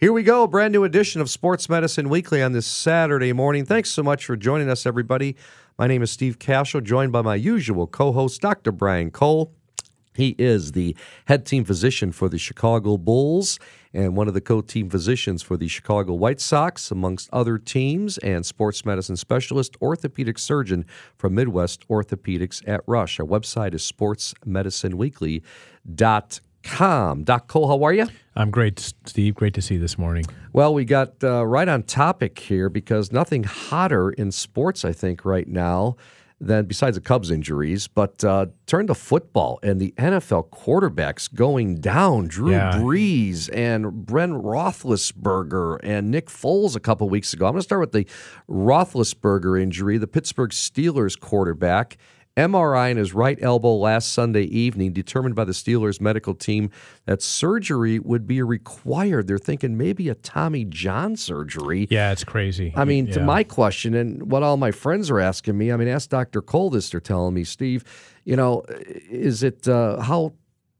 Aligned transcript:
Here 0.00 0.12
we 0.12 0.22
go, 0.22 0.44
A 0.44 0.48
brand 0.48 0.72
new 0.72 0.84
edition 0.84 1.20
of 1.20 1.28
Sports 1.28 1.68
Medicine 1.68 2.08
Weekly 2.08 2.40
on 2.40 2.52
this 2.52 2.68
Saturday 2.68 3.32
morning. 3.32 3.64
Thanks 3.64 3.90
so 3.90 4.00
much 4.00 4.24
for 4.24 4.36
joining 4.36 4.70
us, 4.70 4.86
everybody. 4.86 5.34
My 5.76 5.88
name 5.88 6.02
is 6.02 6.12
Steve 6.12 6.38
Kashul, 6.38 6.84
joined 6.84 7.10
by 7.10 7.20
my 7.20 7.34
usual 7.34 7.88
co 7.88 8.12
host, 8.12 8.40
Dr. 8.40 8.70
Brian 8.70 9.10
Cole. 9.10 9.52
He 10.14 10.36
is 10.38 10.70
the 10.70 10.94
head 11.24 11.44
team 11.44 11.64
physician 11.64 12.12
for 12.12 12.28
the 12.28 12.38
Chicago 12.38 12.96
Bulls 12.96 13.58
and 13.92 14.16
one 14.16 14.28
of 14.28 14.34
the 14.34 14.40
co 14.40 14.60
team 14.60 14.88
physicians 14.88 15.42
for 15.42 15.56
the 15.56 15.66
Chicago 15.66 16.14
White 16.14 16.40
Sox, 16.40 16.92
amongst 16.92 17.28
other 17.32 17.58
teams, 17.58 18.18
and 18.18 18.46
sports 18.46 18.84
medicine 18.84 19.16
specialist, 19.16 19.76
orthopedic 19.82 20.38
surgeon 20.38 20.86
from 21.16 21.34
Midwest 21.34 21.88
Orthopedics 21.88 22.62
at 22.68 22.82
Rush. 22.86 23.18
Our 23.18 23.26
website 23.26 23.74
is 23.74 23.82
sportsmedicineweekly.com. 23.82 26.47
Doc 27.24 27.48
Cole, 27.48 27.68
how 27.68 27.82
are 27.84 27.92
you? 27.92 28.06
I'm 28.36 28.50
great, 28.50 28.78
Steve. 29.04 29.34
Great 29.34 29.54
to 29.54 29.62
see 29.62 29.74
you 29.74 29.80
this 29.80 29.98
morning. 29.98 30.24
Well, 30.52 30.72
we 30.72 30.84
got 30.84 31.22
uh, 31.24 31.44
right 31.44 31.68
on 31.68 31.82
topic 31.82 32.38
here 32.38 32.68
because 32.68 33.10
nothing 33.10 33.42
hotter 33.44 34.10
in 34.10 34.30
sports, 34.30 34.84
I 34.84 34.92
think, 34.92 35.24
right 35.24 35.48
now 35.48 35.96
than 36.40 36.66
besides 36.66 36.96
the 36.96 37.00
Cubs 37.00 37.30
injuries, 37.30 37.88
but 37.88 38.22
uh, 38.22 38.46
turn 38.66 38.86
to 38.86 38.94
football 38.94 39.58
and 39.62 39.80
the 39.80 39.92
NFL 39.98 40.50
quarterbacks 40.50 41.32
going 41.32 41.80
down. 41.80 42.28
Drew 42.28 42.52
yeah. 42.52 42.72
Brees 42.74 43.50
and 43.52 44.06
Brent 44.06 44.34
Roethlisberger 44.34 45.80
and 45.82 46.10
Nick 46.10 46.28
Foles 46.28 46.76
a 46.76 46.80
couple 46.80 47.08
weeks 47.08 47.32
ago. 47.32 47.46
I'm 47.46 47.52
going 47.52 47.60
to 47.60 47.64
start 47.64 47.80
with 47.80 47.92
the 47.92 48.06
Roethlisberger 48.48 49.60
injury, 49.60 49.98
the 49.98 50.06
Pittsburgh 50.06 50.50
Steelers 50.50 51.18
quarterback. 51.18 51.96
MRI 52.38 52.92
in 52.92 52.96
his 52.96 53.12
right 53.12 53.36
elbow 53.42 53.74
last 53.74 54.12
Sunday 54.12 54.44
evening, 54.44 54.92
determined 54.92 55.34
by 55.34 55.44
the 55.44 55.52
Steelers 55.52 56.00
medical 56.00 56.34
team 56.34 56.70
that 57.06 57.20
surgery 57.20 57.98
would 57.98 58.26
be 58.26 58.40
required. 58.42 59.26
They're 59.26 59.38
thinking 59.38 59.76
maybe 59.76 60.08
a 60.08 60.14
Tommy 60.14 60.64
John 60.64 61.16
surgery. 61.16 61.88
Yeah, 61.90 62.12
it's 62.12 62.22
crazy. 62.22 62.72
I 62.76 62.84
mean, 62.84 63.08
yeah. 63.08 63.14
to 63.14 63.20
my 63.24 63.42
question, 63.42 63.94
and 63.94 64.30
what 64.30 64.44
all 64.44 64.56
my 64.56 64.70
friends 64.70 65.10
are 65.10 65.18
asking 65.18 65.58
me, 65.58 65.72
I 65.72 65.76
mean, 65.76 65.88
ask 65.88 66.08
Dr. 66.08 66.40
Coldest, 66.40 66.92
they're 66.92 67.00
telling 67.00 67.34
me, 67.34 67.42
Steve, 67.42 67.82
you 68.24 68.36
know, 68.36 68.62
is 69.10 69.42
it 69.42 69.66
uh, 69.66 70.00
how 70.00 70.32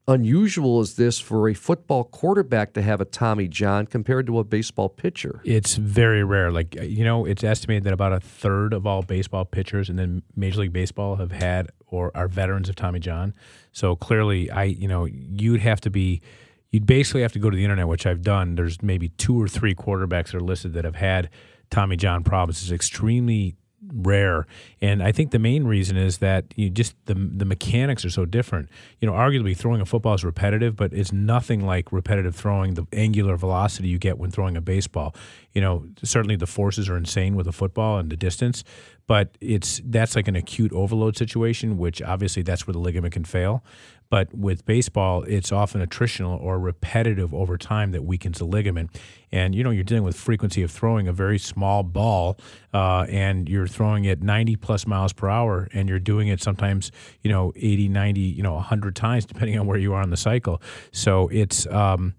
unusual 0.09 0.81
is 0.81 0.97
this 0.97 1.21
for 1.21 1.49
a 1.49 1.55
football 1.55 2.03
quarterback 2.03 2.73
to 2.73 2.83
have 2.83 3.01
a 3.01 3.05
Tommy 3.05 3.47
John 3.47 3.87
compared 3.87 4.27
to 4.27 4.39
a 4.39 4.45
baseball 4.45 4.89
pitcher? 4.89 5.41
It's 5.45 5.77
very 5.77 6.25
rare. 6.25 6.51
Like, 6.51 6.77
uh, 6.77 6.83
you 6.83 7.05
know, 7.05 7.27
it's 7.27 7.45
estimated 7.45 7.85
that 7.85 7.93
about 7.93 8.13
a 8.13 8.21
third 8.21 8.73
of 8.73 8.87
all 8.87 9.03
baseball 9.03 9.45
pitchers 9.45 9.89
and 9.89 9.99
then 9.99 10.23
Major 10.35 10.63
League 10.63 10.73
Baseball 10.73 11.17
have 11.17 11.31
had 11.31 11.69
or 11.87 12.11
are 12.17 12.27
veterans 12.27 12.69
of 12.69 12.75
Tommy 12.75 12.99
John. 12.99 13.35
So 13.73 13.95
clearly, 13.95 14.51
I, 14.51 14.65
you 14.65 14.89
know, 14.89 15.05
you'd 15.05 15.61
have 15.61 15.81
to 15.83 15.91
be. 15.91 16.23
You'd 16.71 16.85
basically 16.85 17.23
have 17.23 17.33
to 17.33 17.39
go 17.39 17.49
to 17.49 17.57
the 17.57 17.65
internet, 17.65 17.89
which 17.89 18.05
I've 18.05 18.21
done. 18.21 18.55
There's 18.55 18.83
maybe 18.83 19.09
two 19.09 19.41
or 19.41 19.49
three 19.49 19.75
quarterbacks 19.75 20.33
that 20.33 20.35
are 20.35 20.41
listed 20.41 20.75
that 20.75 20.85
have 20.85 20.97
had 20.97 21.31
Tommy 21.71 21.97
John 21.97 22.23
problems. 22.23 22.61
It's 22.61 22.71
extremely 22.71 23.57
rare. 23.93 24.47
And 24.81 25.03
I 25.03 25.13
think 25.13 25.31
the 25.31 25.39
main 25.39 25.65
reason 25.65 25.97
is 25.97 26.19
that 26.19 26.45
you 26.57 26.71
just 26.71 26.95
the 27.07 27.15
the 27.15 27.45
mechanics 27.45 28.05
are 28.05 28.11
so 28.11 28.25
different. 28.25 28.69
You 29.01 29.07
know, 29.07 29.15
arguably 29.15 29.57
throwing 29.57 29.81
a 29.81 29.87
football 29.87 30.15
is 30.15 30.25
repetitive, 30.25 30.77
but 30.77 30.93
it's 30.93 31.13
nothing 31.13 31.65
like 31.65 31.93
repetitive 31.93 32.35
throwing. 32.35 32.75
The 32.75 32.87
angular 32.93 33.37
velocity 33.37 33.89
you 33.89 33.99
get 33.99 34.19
when 34.19 34.31
throwing 34.31 34.57
a 34.57 34.61
baseball. 34.61 35.15
You 35.53 35.61
know, 35.61 35.87
certainly 36.03 36.37
the 36.37 36.47
forces 36.47 36.89
are 36.89 36.97
insane 36.97 37.35
with 37.35 37.47
a 37.47 37.53
football 37.53 37.99
and 37.99 38.11
the 38.11 38.17
distance, 38.17 38.65
but 39.09 39.37
it's 39.41 39.81
that's 39.87 40.15
like 40.15 40.29
an 40.29 40.37
acute 40.37 40.73
overload 40.73 41.17
situation, 41.17 41.79
which 41.79 42.01
obviously 42.01 42.43
that's 42.43 42.67
where 42.67 42.75
the 42.75 42.79
ligament 42.79 43.15
can 43.15 43.25
fail. 43.25 43.65
But 44.11 44.33
with 44.35 44.65
baseball, 44.65 45.23
it's 45.25 45.51
often 45.51 45.85
attritional 45.85 46.41
or 46.41 46.59
repetitive 46.59 47.35
over 47.35 47.59
time 47.59 47.93
that 47.93 48.05
weakens 48.05 48.39
the 48.39 48.45
ligament. 48.45 48.91
And 49.33 49.55
you 49.55 49.65
know, 49.65 49.71
you're 49.71 49.85
dealing 49.85 50.05
with 50.05 50.17
frequency 50.17 50.63
of 50.63 50.71
throwing 50.71 51.09
a 51.09 51.13
very 51.13 51.39
small 51.39 51.83
ball, 51.83 52.39
uh, 52.73 53.07
and 53.09 53.49
you're 53.49 53.67
throwing 53.67 54.05
it 54.05 54.23
90 54.23 54.57
plus 54.57 54.87
miles 54.87 55.15
per 55.15 55.29
hour, 55.29 55.69
and 55.73 55.89
you're 55.89 55.99
doing 55.99 56.29
it 56.29 56.43
sometimes, 56.43 56.93
you 57.23 57.31
know, 57.31 57.53
80, 57.57 57.89
90, 57.89 58.21
you 58.21 58.43
know, 58.43 58.55
100 58.55 58.95
times, 58.95 59.25
depending 59.25 59.59
on 59.59 59.67
where 59.67 59.79
you 59.79 59.95
are 59.95 60.03
on 60.03 60.11
the 60.11 60.17
cycle. 60.19 60.61
So 60.93 61.29
it's 61.29 61.67
um, 61.67 62.15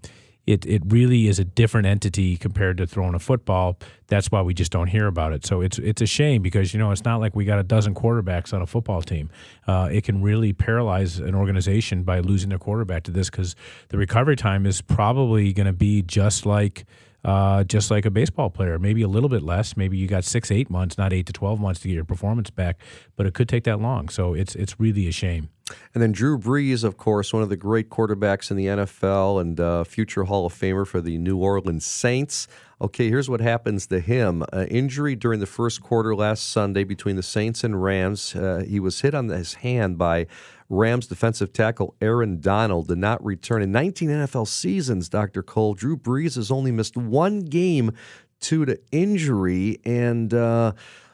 it, 0.46 0.66
it 0.66 0.82
really 0.86 1.28
is 1.28 1.38
a 1.38 1.44
different 1.44 1.86
entity 1.86 2.36
compared 2.36 2.78
to 2.78 2.86
throwing 2.86 3.14
a 3.14 3.18
football. 3.18 3.78
That's 4.08 4.30
why 4.30 4.42
we 4.42 4.54
just 4.54 4.72
don't 4.72 4.88
hear 4.88 5.06
about 5.06 5.32
it. 5.32 5.46
So 5.46 5.60
it's 5.60 5.78
it's 5.78 6.02
a 6.02 6.06
shame 6.06 6.42
because 6.42 6.74
you 6.74 6.80
know 6.80 6.90
it's 6.90 7.04
not 7.04 7.20
like 7.20 7.36
we 7.36 7.44
got 7.44 7.58
a 7.58 7.62
dozen 7.62 7.94
quarterbacks 7.94 8.52
on 8.52 8.62
a 8.62 8.66
football 8.66 9.02
team. 9.02 9.30
Uh, 9.66 9.88
it 9.92 10.04
can 10.04 10.22
really 10.22 10.52
paralyze 10.52 11.18
an 11.18 11.34
organization 11.34 12.02
by 12.02 12.20
losing 12.20 12.48
their 12.48 12.58
quarterback 12.58 13.04
to 13.04 13.10
this 13.10 13.30
because 13.30 13.54
the 13.88 13.98
recovery 13.98 14.36
time 14.36 14.66
is 14.66 14.80
probably 14.80 15.52
going 15.52 15.66
to 15.66 15.72
be 15.72 16.02
just 16.02 16.46
like 16.46 16.84
uh, 17.24 17.64
just 17.64 17.90
like 17.90 18.06
a 18.06 18.10
baseball 18.10 18.50
player, 18.50 18.78
maybe 18.78 19.02
a 19.02 19.08
little 19.08 19.28
bit 19.28 19.42
less. 19.42 19.76
Maybe 19.76 19.98
you 19.98 20.08
got 20.08 20.24
six, 20.24 20.50
eight 20.50 20.70
months, 20.70 20.96
not 20.96 21.12
eight 21.12 21.26
to 21.26 21.32
twelve 21.32 21.60
months 21.60 21.80
to 21.80 21.88
get 21.88 21.94
your 21.94 22.04
performance 22.04 22.50
back, 22.50 22.80
but 23.16 23.26
it 23.26 23.34
could 23.34 23.48
take 23.48 23.64
that 23.64 23.80
long. 23.80 24.08
So 24.08 24.34
it's 24.34 24.54
it's 24.54 24.80
really 24.80 25.06
a 25.06 25.12
shame. 25.12 25.50
And 25.94 26.02
then 26.02 26.12
Drew 26.12 26.38
Brees, 26.38 26.84
of 26.84 26.96
course, 26.96 27.32
one 27.32 27.42
of 27.42 27.48
the 27.48 27.56
great 27.56 27.90
quarterbacks 27.90 28.50
in 28.50 28.56
the 28.56 28.66
NFL 28.66 29.40
and 29.40 29.60
uh, 29.60 29.84
future 29.84 30.24
Hall 30.24 30.46
of 30.46 30.54
Famer 30.54 30.86
for 30.86 31.00
the 31.00 31.18
New 31.18 31.38
Orleans 31.38 31.84
Saints. 31.84 32.48
Okay, 32.82 33.08
here's 33.08 33.28
what 33.28 33.40
happens 33.40 33.86
to 33.88 34.00
him. 34.00 34.42
Uh, 34.52 34.64
injury 34.70 35.14
during 35.14 35.40
the 35.40 35.46
first 35.46 35.82
quarter 35.82 36.14
last 36.14 36.50
Sunday 36.50 36.82
between 36.82 37.16
the 37.16 37.22
Saints 37.22 37.62
and 37.62 37.82
Rams. 37.82 38.34
Uh, 38.34 38.64
he 38.66 38.80
was 38.80 39.02
hit 39.02 39.14
on 39.14 39.28
his 39.28 39.54
hand 39.54 39.98
by 39.98 40.26
Rams 40.70 41.06
defensive 41.06 41.52
tackle 41.52 41.94
Aaron 42.00 42.40
Donald, 42.40 42.88
did 42.88 42.98
not 42.98 43.22
return. 43.24 43.60
In 43.60 43.72
19 43.72 44.08
NFL 44.08 44.48
seasons, 44.48 45.08
Dr. 45.08 45.42
Cole, 45.42 45.74
Drew 45.74 45.96
Brees 45.96 46.36
has 46.36 46.50
only 46.50 46.72
missed 46.72 46.96
one 46.96 47.40
game 47.40 47.92
due 48.40 48.64
to 48.64 48.78
injury. 48.90 49.78
And, 49.84 50.32
uh, 50.32 50.72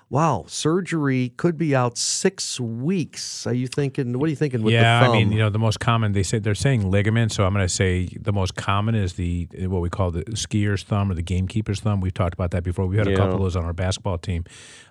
wow, 0.09 0.45
surgery 0.47 1.31
could 1.37 1.59
be 1.59 1.75
out 1.75 1.99
six 1.99 2.61
weeks. 2.61 3.47
Are 3.47 3.53
you 3.55 3.67
thinking? 3.67 4.19
What 4.19 4.27
are 4.27 4.31
you 4.31 4.37
thinking 4.37 4.63
with 4.63 4.73
yeah, 4.73 5.01
the 5.01 5.07
thumb? 5.07 5.15
I 5.15 5.19
mean, 5.19 5.33
you 5.33 5.39
know, 5.39 5.51
the 5.51 5.59
most 5.59 5.81
common 5.81 6.13
they 6.13 6.23
say 6.23 6.39
they're 6.39 6.55
saying 6.55 6.91
ligament, 6.91 7.33
so 7.33 7.45
I'm 7.45 7.53
going 7.53 7.67
to 7.67 7.73
say 7.73 8.09
the 8.21 8.33
most 8.33 8.55
common 8.55 8.95
is 8.95 9.15
the 9.15 9.49
what 9.63 9.81
we 9.81 9.91
call 9.91 10.11
the 10.11 10.25
skier's 10.37 10.83
thumb 10.83 11.11
or 11.11 11.15
the 11.15 11.23
gamekeeper's 11.23 11.81
thumb. 11.81 12.01
We've 12.01 12.15
talked 12.15 12.35
about 12.35 12.53
that 12.53 12.63
before. 12.63 12.87
We 12.87 12.97
had 12.97 13.09
a 13.09 13.17
couple 13.17 13.35
of 13.35 13.41
those 13.41 13.57
on 13.57 13.65
our 13.65 13.73
basketball 13.73 14.19
team. 14.19 14.45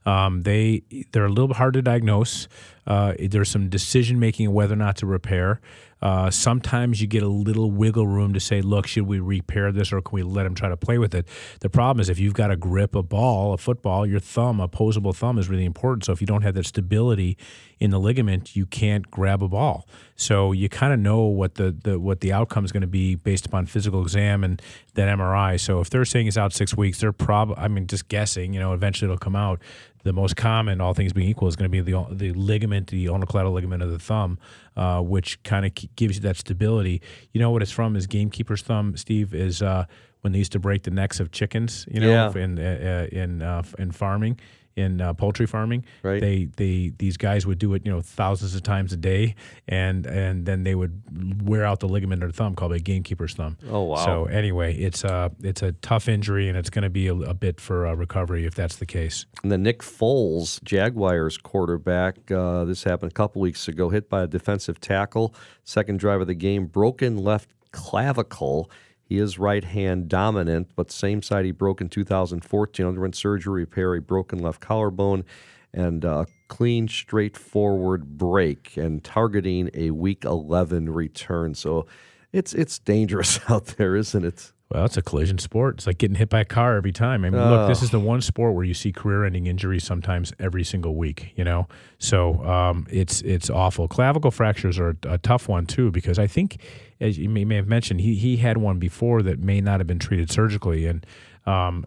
Um, 0.06 0.44
they 0.44 0.84
they're 1.12 1.26
a 1.26 1.30
little 1.30 1.48
bit 1.48 1.58
hard 1.58 1.74
to 1.76 1.82
diagnose. 1.82 2.48
Uh, 2.86 3.14
there's 3.20 3.50
some 3.50 3.70
decision 3.70 4.20
making 4.20 4.54
whether 4.54 4.74
or 4.74 4.78
not 4.78 4.98
to 4.98 5.06
repair. 5.06 5.60
Uh, 6.06 6.30
sometimes 6.30 7.02
you 7.02 7.08
get 7.08 7.24
a 7.24 7.28
little 7.28 7.72
wiggle 7.72 8.06
room 8.06 8.32
to 8.32 8.40
say, 8.40 8.62
look, 8.62 8.86
should 8.86 9.08
we 9.08 9.20
repair 9.20 9.72
this 9.72 9.92
or 9.92 10.02
can 10.02 10.14
we 10.14 10.22
let 10.22 10.46
him 10.46 10.54
try 10.54 10.70
to 10.70 10.78
play 10.78 11.00
with 11.00 11.16
it? 11.16 11.28
The 11.62 11.70
problem 11.70 12.00
is 12.00 12.10
if 12.10 12.20
you've 12.20 12.36
got 12.36 12.50
to 12.50 12.56
grip 12.56 12.94
a 12.94 13.02
ball, 13.02 13.54
a 13.54 13.58
football, 13.58 14.06
your 14.06 14.20
thumb, 14.20 14.60
opposable 14.60 15.14
thumb 15.14 15.40
is 15.40 15.50
really 15.50 15.66
important. 15.66 16.06
So 16.06 16.12
if 16.12 16.22
you 16.22 16.28
don't 16.28 16.44
have 16.44 16.54
that 16.54 16.68
stability 16.68 17.40
in 17.80 17.90
the 17.90 17.98
ligament, 17.98 18.56
you 18.56 18.68
can't 18.68 19.10
grab 19.10 19.42
a 19.42 19.48
ball. 19.48 19.88
So 20.16 20.52
you 20.52 20.70
kind 20.70 20.94
of 20.94 21.00
know 21.00 21.22
what 21.22 21.56
the, 21.56 21.72
the 21.72 22.00
what 22.00 22.20
the 22.20 22.32
outcome 22.32 22.66
is 22.66 22.72
going 22.72 22.82
to 22.82 22.88
be 22.88 23.16
based 23.16 23.48
upon 23.48 23.66
physical 23.66 24.04
exam 24.04 24.44
and 24.44 24.62
that 24.94 25.10
MRI. 25.10 25.60
So 25.60 25.80
if 25.80 25.90
they're 25.90 26.06
saying 26.06 26.28
it's 26.28 26.38
out 26.38 26.54
six 26.54 26.78
weeks, 26.78 27.00
they're 27.00 27.14
probably 27.14 27.56
I 27.58 27.68
mean 27.68 27.88
just 27.88 28.10
guessing. 28.10 28.54
You 28.54 28.60
know, 28.60 28.74
eventually 28.74 29.08
it'll 29.08 29.18
come 29.18 29.36
out 29.36 29.60
the 30.06 30.14
most 30.14 30.36
common, 30.36 30.80
all 30.80 30.94
things 30.94 31.14
being 31.14 31.28
equal, 31.28 31.48
is 31.48 31.56
going 31.56 31.70
to 31.70 31.70
be 31.70 31.82
the 31.82 32.06
the 32.12 32.32
ligament, 32.34 32.88
the 32.88 33.10
ulnar 33.10 33.26
collateral 33.26 33.54
ligament 33.54 33.82
of 33.82 33.92
the 33.92 33.98
thumb, 34.00 34.38
uh, 34.78 35.02
which 35.02 35.42
kind 35.44 35.66
of 35.66 35.74
gives 35.96 36.16
you 36.16 36.22
that 36.22 36.38
stability. 36.38 37.02
You 37.34 37.42
know 37.42 37.50
what 37.50 37.64
it's 37.64 37.72
from? 37.72 37.96
Is 37.96 38.06
gamekeeper's 38.06 38.62
thumb, 38.62 38.96
Steve? 38.98 39.34
Is 39.34 39.64
uh, 39.64 39.86
when 40.22 40.32
they 40.32 40.38
used 40.38 40.52
to 40.52 40.60
break 40.60 40.84
the 40.84 40.92
necks 40.92 41.20
of 41.20 41.32
chickens, 41.32 41.88
you 41.92 42.00
know, 42.00 42.10
yeah. 42.10 42.38
in 42.38 42.60
uh, 42.60 43.08
in 43.12 43.42
uh, 43.42 43.64
in 43.80 43.92
farming 43.92 44.40
in 44.76 45.00
uh, 45.00 45.14
poultry 45.14 45.46
farming. 45.46 45.86
Right. 46.04 46.20
They 46.20 46.46
they 46.58 46.94
these 46.98 47.18
guys 47.18 47.46
would 47.46 47.60
do 47.60 47.74
it, 47.74 47.86
you 47.86 47.92
know, 47.92 48.02
thousands 48.02 48.56
of 48.56 48.64
times 48.64 48.92
a 48.94 48.98
day, 48.98 49.36
and 49.68 50.06
and 50.06 50.46
then 50.46 50.64
they 50.64 50.76
would 50.76 51.48
wear 51.48 51.66
out 51.66 51.80
the 51.80 51.88
ligament 51.88 52.24
of 52.24 52.30
the 52.30 52.36
thumb, 52.36 52.56
called 52.56 52.74
a 52.74 52.80
gamekeeper's 52.80 53.34
thumb. 53.34 53.58
Oh 53.70 53.84
wow. 53.84 54.06
So 54.06 54.26
anyway, 54.26 54.76
it's 54.76 55.04
a 55.04 55.32
it's 55.42 55.62
a 55.62 55.72
tough 55.74 56.08
injury, 56.10 56.50
and 56.50 56.58
it's 56.58 56.70
going 56.70 56.84
to 56.84 56.90
be 56.90 57.08
a, 57.08 57.16
a, 57.16 57.34
bit 57.34 57.60
for 57.62 57.86
uh, 57.86 57.94
recovery 57.94 58.46
if 58.46 58.56
that's 58.56 58.78
the 58.78 58.86
case. 58.86 59.26
And 59.44 59.52
then 59.52 59.64
Nick 59.64 59.80
Foles, 59.80 60.62
Jaguars 60.64 61.38
quarterback, 61.38 62.32
uh, 62.32 62.66
this 62.66 62.84
happened 62.84 63.12
a 63.12 63.16
couple 63.16 63.42
weeks 63.42 63.68
ago, 63.68 63.90
hit 63.90 64.10
by 64.10 64.24
a 64.24 64.28
defensive 64.28 64.80
tackle, 64.80 65.34
second 65.64 66.00
drive 66.00 66.22
of 66.22 66.28
the 66.28 66.36
game, 66.36 66.66
broken 66.66 67.18
left 67.18 67.50
clavicle. 67.72 68.70
He 69.06 69.20
is 69.20 69.38
right 69.38 69.64
hand 69.64 70.10
dominant, 70.10 70.72
but 70.76 70.92
same 70.92 71.22
side 71.22 71.46
he 71.46 71.52
broke 71.52 71.80
in 71.80 71.90
2014. 71.90 72.86
Underwent 72.86 73.16
surgery, 73.16 73.62
repair 73.62 73.94
a 73.96 74.02
broken 74.02 74.40
left 74.40 74.60
collarbone, 74.60 75.24
and 75.72 76.04
a 76.04 76.26
clean, 76.48 76.88
straightforward 76.88 78.18
break, 78.18 78.76
and 78.78 79.04
targeting 79.04 79.70
a 79.76 79.92
Week 79.92 80.26
11 80.26 80.90
return. 80.90 81.54
So 81.54 81.86
it's 82.34 82.54
it's 82.54 82.80
dangerous 82.80 83.40
out 83.50 83.66
there, 83.78 83.96
isn't 83.96 84.26
it? 84.26 84.52
Well, 84.72 84.84
it's 84.86 84.98
a 84.98 85.04
collision 85.04 85.38
sport. 85.38 85.76
It's 85.76 85.88
like 85.88 86.00
getting 86.00 86.16
hit 86.16 86.30
by 86.30 86.40
a 86.40 86.46
car 86.46 86.76
every 86.76 86.92
time. 86.92 87.24
I 87.24 87.30
mean, 87.30 87.40
look, 87.40 87.68
this 87.68 87.84
is 87.84 87.92
the 87.92 88.00
one 88.00 88.22
sport 88.22 88.56
where 88.56 88.64
you 88.64 88.74
see 88.74 88.92
career-ending 88.92 89.46
injuries 89.46 89.84
sometimes 89.84 90.34
every 90.40 90.64
single 90.64 90.96
week. 90.96 91.34
You 91.36 91.44
know, 91.44 91.68
so 92.00 92.44
um, 92.44 92.88
it's 92.90 93.22
it's 93.22 93.50
awful. 93.52 93.88
Clavicle 93.88 94.32
fractures 94.32 94.80
are 94.80 94.98
a, 95.04 95.14
a 95.14 95.18
tough 95.20 95.48
one 95.48 95.68
too 95.68 95.92
because 95.92 96.18
I 96.18 96.26
think, 96.26 96.58
as 97.00 97.20
you 97.20 97.30
may, 97.30 97.46
may 97.46 97.58
have 97.58 97.68
mentioned, 97.68 98.02
he 98.02 98.16
he 98.16 98.38
had 98.38 98.58
one 98.58 98.80
before 98.80 99.22
that 99.22 99.38
may 99.40 99.62
not 99.62 99.80
have 99.80 99.88
been 99.88 100.00
treated 100.00 100.32
surgically, 100.32 100.88
and 100.88 101.06
um, 101.46 101.86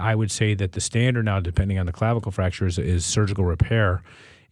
I 0.00 0.14
would 0.14 0.30
say 0.30 0.54
that 0.54 0.72
the 0.72 0.80
standard 0.80 1.26
now, 1.26 1.40
depending 1.40 1.78
on 1.78 1.84
the 1.84 1.92
clavicle 1.92 2.32
fractures, 2.32 2.78
is 2.78 3.04
surgical 3.04 3.44
repair 3.44 4.02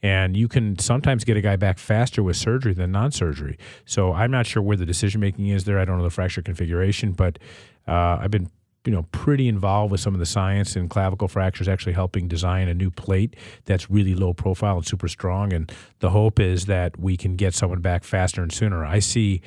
and 0.05 0.37
you 0.37 0.49
can 0.49 0.79
sometimes 0.79 1.25
get 1.25 1.39
a 1.39 1.41
guy 1.41 1.57
back 1.57 1.79
faster 1.79 2.23
with 2.23 2.37
surgery 2.37 2.75
than 2.75 2.93
non-surgery. 2.93 3.57
So 3.87 4.13
I'm 4.13 4.31
not 4.31 4.45
sure 4.47 4.63
where 4.63 4.77
the 4.77 4.85
decision 4.85 5.19
making 5.19 5.49
is 5.49 5.65
there. 5.65 5.79
I 5.79 5.87
don't 5.87 5.97
know 5.97 6.05
the 6.05 6.11
fracture 6.11 6.43
configuration, 6.43 7.13
but 7.13 7.39
uh, 7.89 8.19
I've 8.21 8.31
been 8.31 8.51
you 8.85 8.93
know 8.93 9.05
pretty 9.13 9.49
involved 9.49 9.91
with 9.91 10.03
some 10.03 10.13
of 10.13 10.21
the 10.21 10.27
science 10.27 10.77
in 10.77 10.91
clavicle 10.91 11.27
fractures 11.27 11.69
actually 11.69 11.95
helping 11.95 12.29
design 12.29 12.69
a 12.69 12.75
new 12.75 12.91
plate 12.91 13.35
that's 13.65 13.91
really 13.91 14.15
low 14.15 14.35
profile 14.35 14.77
and 14.77 14.87
super 14.87 15.09
strong. 15.09 15.55
And 15.55 15.73
the 16.01 16.11
hope 16.11 16.39
is 16.39 16.67
that 16.67 17.01
we 17.01 17.17
can 17.17 17.35
get 17.35 17.55
someone 17.55 17.81
back 17.81 18.05
faster 18.05 18.43
and 18.43 18.53
sooner. 18.53 18.85
I 18.85 18.99
see 18.99 19.41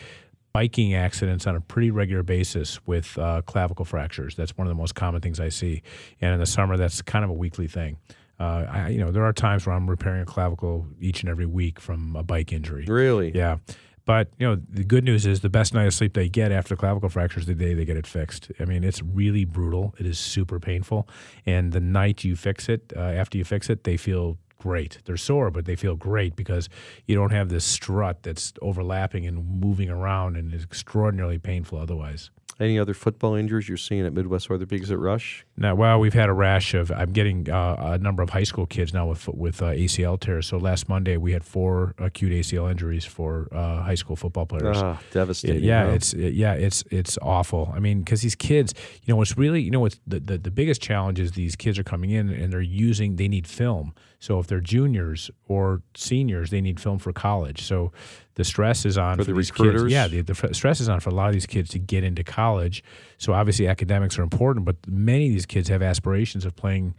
biking 0.53 0.95
accidents 0.95 1.45
on 1.45 1.55
a 1.55 1.61
pretty 1.61 1.91
regular 1.91 2.23
basis 2.23 2.79
with 2.87 3.15
uh, 3.19 3.43
clavicle 3.43 3.85
fractures. 3.85 4.35
That's 4.35 4.57
one 4.57 4.65
of 4.65 4.71
the 4.71 4.79
most 4.79 4.95
common 4.95 5.21
things 5.21 5.39
i 5.39 5.49
see. 5.49 5.83
And 6.19 6.33
in 6.33 6.39
the 6.39 6.47
summer 6.47 6.77
that's 6.77 7.03
kind 7.03 7.23
of 7.23 7.29
a 7.29 7.35
weekly 7.35 7.67
thing 7.67 7.97
uh, 8.39 8.65
I, 8.69 8.89
you 8.89 8.99
know, 8.99 9.11
there 9.11 9.25
are 9.25 9.33
times 9.33 9.65
where 9.65 9.75
I'm 9.75 9.89
repairing 9.89 10.21
a 10.21 10.25
clavicle 10.25 10.87
each 10.99 11.21
and 11.21 11.29
every 11.29 11.45
week 11.45 11.79
from 11.79 12.15
a 12.15 12.23
bike 12.23 12.53
injury. 12.53 12.85
Really? 12.87 13.31
Yeah. 13.33 13.57
But 14.05 14.29
you 14.37 14.47
know, 14.47 14.61
the 14.69 14.85
good 14.85 15.03
news 15.03 15.25
is 15.25 15.41
the 15.41 15.49
best 15.49 15.73
night 15.73 15.85
of 15.85 15.93
sleep 15.93 16.13
they 16.13 16.29
get 16.29 16.53
after 16.53 16.77
clavicle 16.77 17.09
fracture 17.09 17.41
is 17.41 17.45
the 17.45 17.53
day 17.53 17.73
they 17.73 17.83
get 17.83 17.97
it 17.97 18.07
fixed. 18.07 18.49
I 18.57 18.63
mean, 18.63 18.85
it's 18.85 19.03
really 19.03 19.43
brutal. 19.43 19.93
It 19.99 20.05
is 20.05 20.17
super 20.17 20.61
painful, 20.61 21.09
and 21.45 21.73
the 21.73 21.81
night 21.81 22.23
you 22.23 22.37
fix 22.37 22.69
it, 22.69 22.93
uh, 22.95 23.01
after 23.01 23.37
you 23.37 23.43
fix 23.43 23.69
it, 23.69 23.83
they 23.83 23.97
feel 23.97 24.37
great. 24.57 24.99
They're 25.05 25.17
sore, 25.17 25.51
but 25.51 25.65
they 25.65 25.75
feel 25.75 25.95
great 25.95 26.35
because 26.35 26.69
you 27.05 27.15
don't 27.15 27.31
have 27.31 27.49
this 27.49 27.65
strut 27.65 28.23
that's 28.23 28.53
overlapping 28.61 29.25
and 29.25 29.61
moving 29.61 29.89
around 29.89 30.35
and 30.35 30.53
is 30.53 30.63
extraordinarily 30.63 31.37
painful 31.37 31.79
otherwise. 31.79 32.31
Any 32.59 32.79
other 32.79 32.95
football 32.95 33.35
injuries 33.35 33.69
you're 33.69 33.77
seeing 33.77 34.03
at 34.03 34.13
Midwest 34.13 34.49
Orthopedics 34.49 34.89
at 34.89 34.97
Rush? 34.97 35.45
Now, 35.57 35.75
well, 35.75 35.99
we've 35.99 36.15
had 36.15 36.27
a 36.27 36.33
rash 36.33 36.73
of. 36.73 36.91
I'm 36.91 37.11
getting 37.11 37.47
uh, 37.47 37.75
a 37.93 37.97
number 37.99 38.23
of 38.23 38.31
high 38.31 38.45
school 38.45 38.65
kids 38.65 38.95
now 38.95 39.05
with 39.05 39.27
with 39.27 39.61
uh, 39.61 39.67
ACL 39.67 40.19
tears. 40.19 40.47
So 40.47 40.57
last 40.57 40.89
Monday 40.89 41.17
we 41.17 41.33
had 41.33 41.43
four 41.43 41.93
acute 41.99 42.31
ACL 42.31 42.71
injuries 42.71 43.05
for 43.05 43.47
uh, 43.51 43.83
high 43.83 43.93
school 43.93 44.15
football 44.15 44.47
players. 44.47 44.77
Ah, 44.77 44.99
devastating. 45.11 45.63
yeah, 45.63 45.85
huh? 45.85 45.91
it's 45.91 46.13
it, 46.13 46.33
yeah, 46.33 46.53
it's 46.53 46.83
it's 46.89 47.15
awful. 47.21 47.71
I 47.75 47.79
mean, 47.79 47.99
because 47.99 48.23
these 48.23 48.35
kids, 48.35 48.73
you 49.03 49.13
know, 49.13 49.17
what's 49.17 49.37
really, 49.37 49.61
you 49.61 49.69
know, 49.69 49.81
what's 49.81 49.99
the, 50.07 50.19
the 50.19 50.39
the 50.39 50.51
biggest 50.51 50.81
challenge 50.81 51.19
is 51.19 51.33
these 51.33 51.55
kids 51.55 51.77
are 51.77 51.83
coming 51.83 52.09
in 52.09 52.29
and 52.29 52.51
they're 52.51 52.59
using. 52.61 53.17
They 53.17 53.27
need 53.27 53.45
film. 53.45 53.93
So 54.19 54.39
if 54.39 54.47
they're 54.47 54.59
juniors 54.59 55.29
or 55.47 55.81
seniors, 55.95 56.49
they 56.49 56.61
need 56.61 56.79
film 56.79 56.97
for 56.97 57.13
college. 57.13 57.61
So 57.63 57.91
the 58.33 58.43
stress 58.43 58.85
is 58.85 58.97
on 58.97 59.17
For 59.17 59.23
for, 59.23 59.31
the 59.31 59.37
these 59.37 59.51
recruiters? 59.51 59.83
kids. 59.83 59.93
Yeah, 59.93 60.07
the, 60.07 60.21
the 60.21 60.53
stress 60.53 60.79
is 60.81 60.89
on 60.89 60.99
for 60.99 61.09
a 61.09 61.13
lot 61.13 61.27
of 61.27 61.33
these 61.33 61.45
kids 61.45 61.69
to 61.71 61.79
get 61.79 62.03
into 62.03 62.23
college. 62.23 62.83
So 63.17 63.33
obviously 63.33 63.67
academics 63.67 64.17
are 64.17 64.23
important, 64.23 64.65
but 64.65 64.75
many 64.87 65.27
of 65.27 65.33
these 65.33 65.45
kids 65.45 65.69
have 65.69 65.81
aspirations 65.83 66.45
of 66.45 66.55
playing 66.55 66.95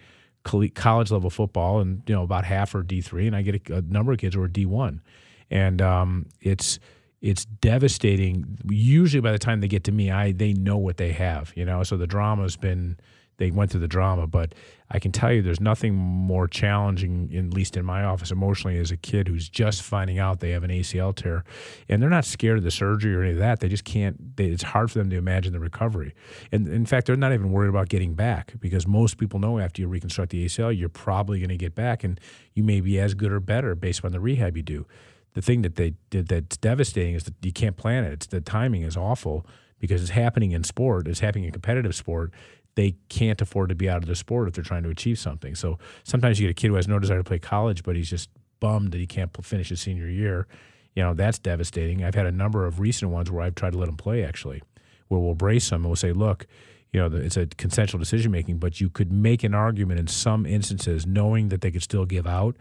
college 0.75 1.11
level 1.11 1.29
football, 1.29 1.81
and 1.81 2.03
you 2.07 2.15
know 2.15 2.23
about 2.23 2.45
half 2.45 2.75
are 2.75 2.83
D 2.83 3.03
three, 3.03 3.27
and 3.27 3.37
I 3.37 3.43
get 3.43 3.69
a, 3.69 3.75
a 3.79 3.83
number 3.83 4.13
of 4.13 4.19
kids 4.19 4.35
who 4.35 4.41
are 4.41 4.49
D 4.49 4.65
one, 4.65 5.03
and 5.51 5.83
um, 5.83 6.27
it's 6.41 6.79
it's 7.21 7.45
devastating. 7.45 8.57
Usually 8.71 9.21
by 9.21 9.33
the 9.33 9.39
time 9.39 9.61
they 9.61 9.69
get 9.69 9.85
to 9.85 9.93
me, 9.93 10.11
I 10.11 10.33
they 10.33 10.55
know 10.55 10.79
what 10.79 10.97
they 10.97 11.13
have, 11.13 11.53
you 11.55 11.67
know. 11.67 11.83
So 11.83 11.99
the 11.99 12.07
drama's 12.07 12.57
been 12.57 12.97
they 13.39 13.51
went 13.53 13.71
through 13.71 13.81
the 13.81 13.89
drama, 13.89 14.27
but 14.27 14.55
I 14.91 14.99
can 14.99 15.13
tell 15.13 15.33
you 15.33 15.43
there's 15.43 15.61
nothing 15.61 15.95
more 15.95 16.49
challenging, 16.49 17.33
at 17.37 17.55
least 17.55 17.77
in 17.77 17.85
my 17.85 18.05
office 18.05 18.31
emotionally, 18.31 18.79
as 18.79 18.91
a 18.91 18.97
kid 18.97 19.29
who's 19.29 19.49
just 19.49 19.83
finding 19.83 20.19
out 20.19 20.41
they 20.41 20.51
have 20.51 20.65
an 20.65 20.71
ACL 20.71 21.15
tear, 21.15 21.45
and 21.89 22.03
they're 22.03 22.11
not 22.11 22.25
scared 22.25 22.59
of 22.59 22.65
the 22.65 22.71
surgery 22.71 23.15
or 23.15 23.23
any 23.23 23.33
of 23.33 23.39
that. 23.39 23.61
They 23.61 23.69
just 23.69 23.85
can't. 23.85 24.37
They, 24.37 24.47
it's 24.47 24.65
hard 24.65 24.91
for 24.91 24.99
them 24.99 25.09
to 25.11 25.17
imagine 25.17 25.53
the 25.53 25.61
recovery, 25.61 26.15
and 26.53 26.69
in 26.69 26.85
fact, 26.85 27.07
they're 27.07 27.17
not 27.17 27.33
even 27.33 27.53
worried 27.53 27.69
about 27.69 27.89
getting 27.89 28.15
back 28.15 28.55
because 28.59 28.87
most 28.87 29.19
people 29.19 29.39
know 29.39 29.59
after 29.59 29.81
you 29.81 29.89
reconstruct 29.89 30.33
the 30.33 30.45
ACL, 30.45 30.77
you're 30.77 30.89
probably 30.89 31.39
going 31.39 31.49
to 31.51 31.57
get 31.57 31.75
back, 31.75 32.03
and 32.03 32.21
you 32.55 32.65
may 32.65 32.81
be 32.81 32.99
as 32.99 33.15
good 33.15 33.31
or 33.31 33.41
better 33.41 33.75
based 33.75 34.05
on 34.05 34.13
the 34.13 34.21
rehab 34.21 34.57
you 34.57 34.63
do. 34.63 34.87
The 35.35 35.43
thing 35.43 35.63
that 35.63 35.77
they 35.77 35.95
did 36.11 36.27
that's 36.27 36.57
devastating 36.57 37.15
is 37.15 37.25
that 37.25 37.35
you 37.43 37.53
can't 37.53 37.77
plan 37.77 38.03
it. 38.03 38.13
It's 38.13 38.27
the 38.27 38.41
timing 38.41 38.83
is 38.83 38.97
awful 38.97 39.47
because 39.79 40.03
it's 40.03 40.11
happening 40.11 40.53
in 40.53 40.65
sport. 40.65 41.07
It's 41.07 41.21
happening 41.21 41.45
in 41.45 41.53
competitive 41.53 41.95
sport 41.95 42.33
they 42.79 42.95
can't 43.09 43.43
afford 43.43 43.71
to 43.71 43.75
be 43.75 43.91
out 43.91 43.97
of 43.97 44.07
the 44.07 44.15
sport 44.15 44.47
if 44.47 44.55
they're 44.55 44.63
trying 44.63 44.85
to 44.85 44.89
achieve 44.89 45.19
something. 45.19 45.57
So 45.57 45.81
sometimes 46.05 46.39
you 46.39 46.47
get 46.47 46.53
a 46.53 46.55
kid 46.55 46.69
who 46.69 46.77
has 46.77 46.87
no 46.87 47.01
desire 47.01 47.19
to 47.19 47.25
play 47.25 47.41
college, 47.41 47.83
but 47.83 47.97
he's 47.97 48.09
just 48.09 48.31
bummed 48.61 48.93
that 48.93 48.99
he 48.99 49.07
can't 49.07 49.37
finish 49.45 49.71
his 49.71 49.81
senior 49.81 50.07
year. 50.07 50.47
You 50.95 51.03
know, 51.03 51.13
that's 51.13 51.41
devastating. 51.41 52.05
I've 52.05 52.15
had 52.15 52.27
a 52.27 52.31
number 52.31 52.67
of 52.67 52.79
recent 52.79 53.11
ones 53.11 53.33
where 53.33 53.43
I've 53.43 53.57
tried 53.57 53.73
to 53.73 53.79
let 53.79 53.89
him 53.89 53.97
play 53.97 54.23
actually, 54.23 54.63
where 55.09 55.21
we'll 55.21 55.35
brace 55.35 55.73
him 55.73 55.79
and 55.79 55.87
we'll 55.87 55.97
say, 55.97 56.13
look, 56.13 56.47
you 56.93 57.01
know, 57.01 57.17
it's 57.17 57.37
a 57.37 57.47
consensual 57.47 57.99
decision 57.99 58.31
making, 58.31 58.59
but 58.59 58.81
you 58.81 58.89
could 58.89 59.11
make 59.11 59.43
an 59.43 59.55
argument 59.55 59.99
in 59.99 60.07
some 60.07 60.47
instances, 60.47 61.05
knowing 61.05 61.49
that 61.49 61.63
they 61.63 61.73
could 61.73 61.83
still 61.83 62.07
give 62.07 62.29
out, 62.29 62.57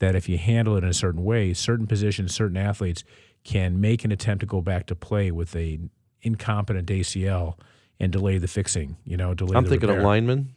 that 0.00 0.16
if 0.16 0.28
you 0.28 0.36
handle 0.36 0.74
it 0.74 0.82
in 0.82 0.90
a 0.90 0.94
certain 0.94 1.22
way, 1.22 1.54
certain 1.54 1.86
positions, 1.86 2.34
certain 2.34 2.56
athletes 2.56 3.04
can 3.44 3.80
make 3.80 4.04
an 4.04 4.10
attempt 4.10 4.40
to 4.40 4.46
go 4.46 4.60
back 4.60 4.86
to 4.86 4.96
play 4.96 5.30
with 5.30 5.54
a 5.54 5.78
incompetent 6.22 6.88
ACL 6.88 7.54
and 8.00 8.10
delay 8.10 8.38
the 8.38 8.48
fixing. 8.48 8.96
You 9.04 9.16
know, 9.16 9.34
delay. 9.34 9.56
I'm 9.56 9.64
the 9.64 9.70
thinking 9.70 9.88
repair. 9.88 10.00
of 10.00 10.06
linemen. 10.06 10.54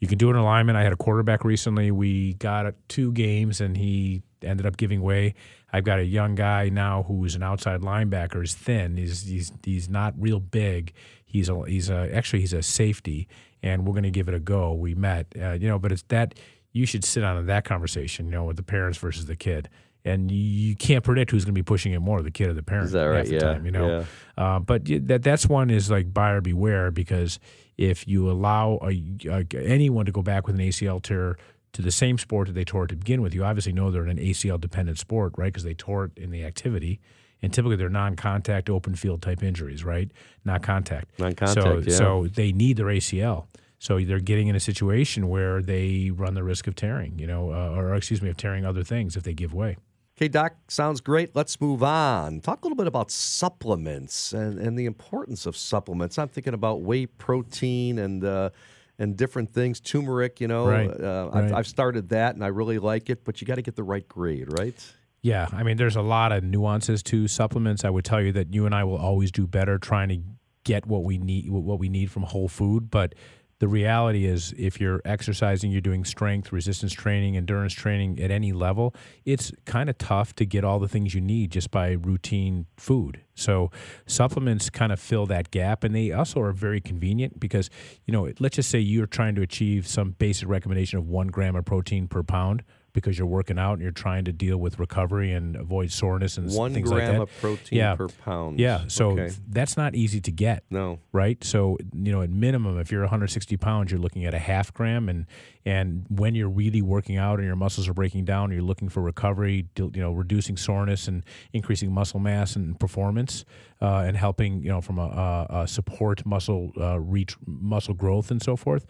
You 0.00 0.08
can 0.08 0.18
do 0.18 0.30
an 0.30 0.36
alignment. 0.36 0.76
I 0.76 0.82
had 0.82 0.92
a 0.92 0.96
quarterback 0.96 1.44
recently. 1.44 1.90
We 1.90 2.34
got 2.34 2.74
two 2.88 3.12
games 3.12 3.60
and 3.60 3.76
he 3.76 4.22
ended 4.42 4.66
up 4.66 4.76
giving 4.78 5.02
way. 5.02 5.34
I've 5.72 5.84
got 5.84 5.98
a 5.98 6.04
young 6.04 6.34
guy 6.34 6.70
now 6.70 7.04
who's 7.04 7.34
an 7.34 7.42
outside 7.42 7.82
linebacker. 7.82 8.40
He's 8.40 8.54
thin. 8.54 8.96
He's 8.96 9.22
he's 9.22 9.52
he's 9.62 9.88
not 9.88 10.14
real 10.18 10.40
big. 10.40 10.92
He's 11.24 11.48
a 11.48 11.62
he's 11.66 11.90
a 11.90 12.12
actually 12.14 12.40
he's 12.40 12.54
a 12.54 12.62
safety, 12.62 13.28
and 13.62 13.86
we're 13.86 13.92
going 13.92 14.04
to 14.04 14.10
give 14.10 14.28
it 14.28 14.34
a 14.34 14.40
go. 14.40 14.72
We 14.72 14.94
met, 14.94 15.26
uh, 15.40 15.52
you 15.52 15.68
know, 15.68 15.78
but 15.78 15.92
it's 15.92 16.02
that 16.08 16.34
you 16.72 16.86
should 16.86 17.04
sit 17.04 17.22
on 17.22 17.46
that 17.46 17.64
conversation, 17.64 18.26
you 18.26 18.32
know, 18.32 18.44
with 18.44 18.56
the 18.56 18.62
parents 18.62 18.98
versus 18.98 19.26
the 19.26 19.36
kid. 19.36 19.68
And 20.04 20.30
you 20.30 20.76
can't 20.76 21.04
predict 21.04 21.30
who's 21.30 21.44
going 21.44 21.54
to 21.54 21.58
be 21.58 21.62
pushing 21.62 21.92
it 21.92 22.00
more, 22.00 22.22
the 22.22 22.30
kid 22.30 22.48
or 22.48 22.54
the 22.54 22.62
parent. 22.62 22.86
Is 22.86 22.92
that 22.92 23.04
right? 23.04 23.26
Yeah, 23.26 23.40
time, 23.40 23.66
you 23.66 23.70
know. 23.70 23.88
yeah. 23.88 24.04
Uh, 24.42 24.58
but 24.58 24.84
that 24.86 25.22
that's 25.22 25.46
one 25.46 25.68
is 25.68 25.90
like 25.90 26.14
buyer 26.14 26.40
beware 26.40 26.90
because 26.90 27.38
if 27.76 28.08
you 28.08 28.30
allow 28.30 28.78
a, 28.82 29.02
a, 29.28 29.46
anyone 29.58 30.06
to 30.06 30.12
go 30.12 30.22
back 30.22 30.46
with 30.46 30.56
an 30.56 30.62
ACL 30.62 31.02
tear 31.02 31.36
to 31.72 31.82
the 31.82 31.90
same 31.90 32.18
sport 32.18 32.48
that 32.48 32.54
they 32.54 32.64
tore 32.64 32.84
it 32.84 32.88
to 32.88 32.96
begin 32.96 33.22
with, 33.22 33.34
you 33.34 33.44
obviously 33.44 33.72
know 33.72 33.90
they're 33.90 34.06
in 34.06 34.18
an 34.18 34.24
ACL 34.24 34.60
dependent 34.60 34.98
sport, 34.98 35.34
right? 35.36 35.52
Because 35.52 35.64
they 35.64 35.74
tore 35.74 36.06
it 36.06 36.12
in 36.16 36.30
the 36.30 36.44
activity, 36.44 37.00
and 37.42 37.52
typically 37.52 37.76
they're 37.76 37.88
non-contact 37.88 38.68
open 38.68 38.94
field 38.94 39.22
type 39.22 39.42
injuries, 39.42 39.84
right? 39.84 40.10
Not 40.44 40.62
contact. 40.62 41.18
Non-contact, 41.18 41.54
So 41.54 41.78
yeah. 41.78 41.94
so 41.96 42.26
they 42.26 42.52
need 42.52 42.76
their 42.76 42.86
ACL. 42.86 43.46
So 43.78 43.98
they're 43.98 44.20
getting 44.20 44.48
in 44.48 44.56
a 44.56 44.60
situation 44.60 45.28
where 45.28 45.62
they 45.62 46.10
run 46.10 46.34
the 46.34 46.42
risk 46.42 46.66
of 46.66 46.74
tearing, 46.74 47.18
you 47.18 47.26
know, 47.26 47.50
uh, 47.50 47.70
or 47.76 47.94
excuse 47.94 48.20
me, 48.20 48.28
of 48.28 48.36
tearing 48.36 48.66
other 48.66 48.84
things 48.84 49.16
if 49.16 49.22
they 49.22 49.32
give 49.32 49.54
way. 49.54 49.78
Okay, 50.20 50.28
Doc, 50.28 50.52
sounds 50.68 51.00
great. 51.00 51.34
Let's 51.34 51.58
move 51.62 51.82
on. 51.82 52.40
Talk 52.40 52.60
a 52.60 52.66
little 52.66 52.76
bit 52.76 52.86
about 52.86 53.10
supplements 53.10 54.34
and, 54.34 54.58
and 54.58 54.78
the 54.78 54.84
importance 54.84 55.46
of 55.46 55.56
supplements. 55.56 56.18
I'm 56.18 56.28
thinking 56.28 56.52
about 56.52 56.82
whey 56.82 57.06
protein 57.06 57.98
and 57.98 58.22
uh, 58.22 58.50
and 58.98 59.16
different 59.16 59.50
things, 59.50 59.80
turmeric. 59.80 60.38
You 60.38 60.48
know, 60.48 60.66
Right, 60.68 60.90
uh, 60.90 61.30
I've, 61.32 61.44
right. 61.44 61.54
I've 61.54 61.66
started 61.66 62.10
that 62.10 62.34
and 62.34 62.44
I 62.44 62.48
really 62.48 62.78
like 62.78 63.08
it, 63.08 63.24
but 63.24 63.40
you 63.40 63.46
got 63.46 63.54
to 63.54 63.62
get 63.62 63.76
the 63.76 63.82
right 63.82 64.06
grade, 64.06 64.52
right? 64.58 64.74
Yeah, 65.22 65.48
I 65.54 65.62
mean, 65.62 65.78
there's 65.78 65.96
a 65.96 66.02
lot 66.02 66.32
of 66.32 66.44
nuances 66.44 67.02
to 67.04 67.26
supplements. 67.26 67.82
I 67.82 67.88
would 67.88 68.04
tell 68.04 68.20
you 68.20 68.32
that 68.32 68.52
you 68.52 68.66
and 68.66 68.74
I 68.74 68.84
will 68.84 68.98
always 68.98 69.30
do 69.30 69.46
better 69.46 69.78
trying 69.78 70.10
to 70.10 70.18
get 70.64 70.84
what 70.84 71.02
we 71.02 71.16
need, 71.16 71.48
what 71.48 71.78
we 71.78 71.88
need 71.88 72.10
from 72.10 72.24
whole 72.24 72.48
food. 72.48 72.90
But 72.90 73.14
the 73.60 73.68
reality 73.68 74.24
is, 74.24 74.54
if 74.58 74.80
you're 74.80 75.02
exercising, 75.04 75.70
you're 75.70 75.82
doing 75.82 76.04
strength, 76.04 76.50
resistance 76.50 76.92
training, 76.92 77.36
endurance 77.36 77.74
training 77.74 78.18
at 78.18 78.30
any 78.30 78.52
level, 78.52 78.94
it's 79.26 79.52
kind 79.66 79.90
of 79.90 79.98
tough 79.98 80.34
to 80.36 80.46
get 80.46 80.64
all 80.64 80.78
the 80.78 80.88
things 80.88 81.14
you 81.14 81.20
need 81.20 81.52
just 81.52 81.70
by 81.70 81.90
routine 81.92 82.66
food. 82.78 83.20
So 83.34 83.70
supplements 84.06 84.70
kind 84.70 84.92
of 84.92 84.98
fill 84.98 85.26
that 85.26 85.50
gap, 85.50 85.84
and 85.84 85.94
they 85.94 86.10
also 86.10 86.40
are 86.40 86.52
very 86.52 86.80
convenient 86.80 87.38
because 87.38 87.68
you 88.06 88.12
know, 88.12 88.32
let's 88.40 88.56
just 88.56 88.70
say 88.70 88.78
you're 88.78 89.06
trying 89.06 89.34
to 89.34 89.42
achieve 89.42 89.86
some 89.86 90.12
basic 90.12 90.48
recommendation 90.48 90.98
of 90.98 91.06
one 91.06 91.28
gram 91.28 91.54
of 91.54 91.66
protein 91.66 92.08
per 92.08 92.22
pound 92.22 92.64
because 92.92 93.18
you're 93.18 93.26
working 93.26 93.58
out 93.58 93.74
and 93.74 93.82
you're 93.82 93.90
trying 93.90 94.24
to 94.24 94.32
deal 94.32 94.56
with 94.56 94.78
recovery 94.78 95.32
and 95.32 95.56
avoid 95.56 95.90
soreness 95.90 96.36
and 96.36 96.50
one 96.52 96.72
things 96.72 96.90
like 96.90 97.00
that. 97.00 97.06
One 97.06 97.12
gram 97.12 97.22
of 97.22 97.40
protein 97.40 97.78
yeah. 97.78 97.94
per 97.94 98.08
pound. 98.08 98.58
Yeah, 98.58 98.84
so 98.88 99.10
okay. 99.10 99.30
that's 99.48 99.76
not 99.76 99.94
easy 99.94 100.20
to 100.20 100.30
get. 100.30 100.64
No. 100.70 100.98
Right. 101.12 101.42
So 101.44 101.78
you 101.92 102.12
know, 102.12 102.22
at 102.22 102.30
minimum, 102.30 102.78
if 102.78 102.90
you're 102.90 103.02
160 103.02 103.56
pounds, 103.56 103.90
you're 103.90 104.00
looking 104.00 104.24
at 104.24 104.34
a 104.34 104.38
half 104.38 104.72
gram, 104.72 105.08
and 105.08 105.26
and 105.64 106.06
when 106.08 106.34
you're 106.34 106.48
really 106.48 106.82
working 106.82 107.16
out 107.16 107.38
and 107.38 107.46
your 107.46 107.56
muscles 107.56 107.88
are 107.88 107.94
breaking 107.94 108.24
down, 108.24 108.50
you're 108.50 108.62
looking 108.62 108.88
for 108.88 109.02
recovery. 109.02 109.66
You 109.76 109.90
know, 109.94 110.12
reducing 110.12 110.56
soreness 110.56 111.08
and 111.08 111.24
increasing 111.52 111.92
muscle 111.92 112.20
mass 112.20 112.56
and 112.56 112.78
performance, 112.78 113.44
uh, 113.80 114.04
and 114.06 114.16
helping 114.16 114.62
you 114.62 114.68
know 114.68 114.80
from 114.80 114.98
a, 114.98 115.46
a, 115.50 115.60
a 115.62 115.68
support 115.68 116.24
muscle 116.26 116.72
uh, 116.80 116.98
reach 117.00 117.36
muscle 117.46 117.94
growth 117.94 118.30
and 118.30 118.42
so 118.42 118.56
forth 118.56 118.86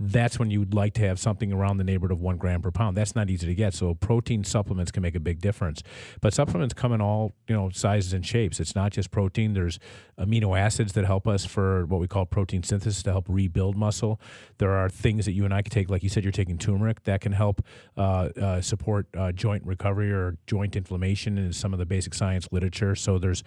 that's 0.00 0.38
when 0.38 0.50
you 0.50 0.60
would 0.60 0.72
like 0.72 0.94
to 0.94 1.02
have 1.02 1.18
something 1.18 1.52
around 1.52 1.76
the 1.76 1.84
neighborhood 1.84 2.10
of 2.10 2.22
one 2.22 2.38
gram 2.38 2.62
per 2.62 2.70
pound. 2.70 2.96
That's 2.96 3.14
not 3.14 3.28
easy 3.28 3.46
to 3.46 3.54
get. 3.54 3.74
So 3.74 3.94
protein 3.94 4.44
supplements 4.44 4.90
can 4.90 5.02
make 5.02 5.14
a 5.14 5.20
big 5.20 5.40
difference. 5.40 5.82
But 6.22 6.32
supplements 6.32 6.72
come 6.72 6.92
in 6.92 7.02
all 7.02 7.34
you 7.46 7.54
know 7.54 7.68
sizes 7.68 8.14
and 8.14 8.24
shapes. 8.24 8.58
It's 8.60 8.74
not 8.74 8.92
just 8.92 9.10
protein. 9.10 9.52
There's 9.52 9.78
amino 10.18 10.58
acids 10.58 10.94
that 10.94 11.04
help 11.04 11.28
us 11.28 11.44
for 11.44 11.84
what 11.86 12.00
we 12.00 12.08
call 12.08 12.24
protein 12.24 12.62
synthesis 12.62 13.02
to 13.02 13.10
help 13.10 13.26
rebuild 13.28 13.76
muscle. 13.76 14.18
There 14.56 14.72
are 14.72 14.88
things 14.88 15.26
that 15.26 15.32
you 15.32 15.44
and 15.44 15.52
I 15.52 15.60
can 15.62 15.70
take, 15.70 15.90
like 15.90 16.02
you 16.02 16.08
said, 16.08 16.24
you're 16.24 16.32
taking 16.32 16.56
turmeric 16.56 17.04
that 17.04 17.20
can 17.20 17.32
help 17.32 17.62
uh, 17.96 18.30
uh, 18.40 18.60
support 18.62 19.06
uh, 19.16 19.32
joint 19.32 19.64
recovery 19.66 20.12
or 20.12 20.38
joint 20.46 20.76
inflammation 20.76 21.36
in 21.36 21.52
some 21.52 21.74
of 21.74 21.78
the 21.78 21.86
basic 21.86 22.14
science 22.14 22.48
literature. 22.50 22.94
So 22.94 23.18
there's 23.18 23.44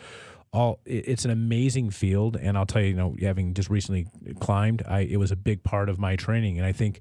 all 0.53 0.79
it's 0.86 1.25
an 1.25 1.31
amazing 1.31 1.89
field 1.89 2.38
and 2.39 2.57
i'll 2.57 2.65
tell 2.65 2.81
you 2.81 2.89
you 2.89 2.95
know 2.95 3.15
having 3.22 3.53
just 3.53 3.69
recently 3.69 4.07
climbed 4.39 4.83
i 4.88 5.00
it 5.00 5.17
was 5.17 5.31
a 5.31 5.36
big 5.36 5.63
part 5.63 5.89
of 5.89 6.00
my 6.00 6.15
training 6.15 6.57
and 6.57 6.65
i 6.65 6.72
think 6.72 7.00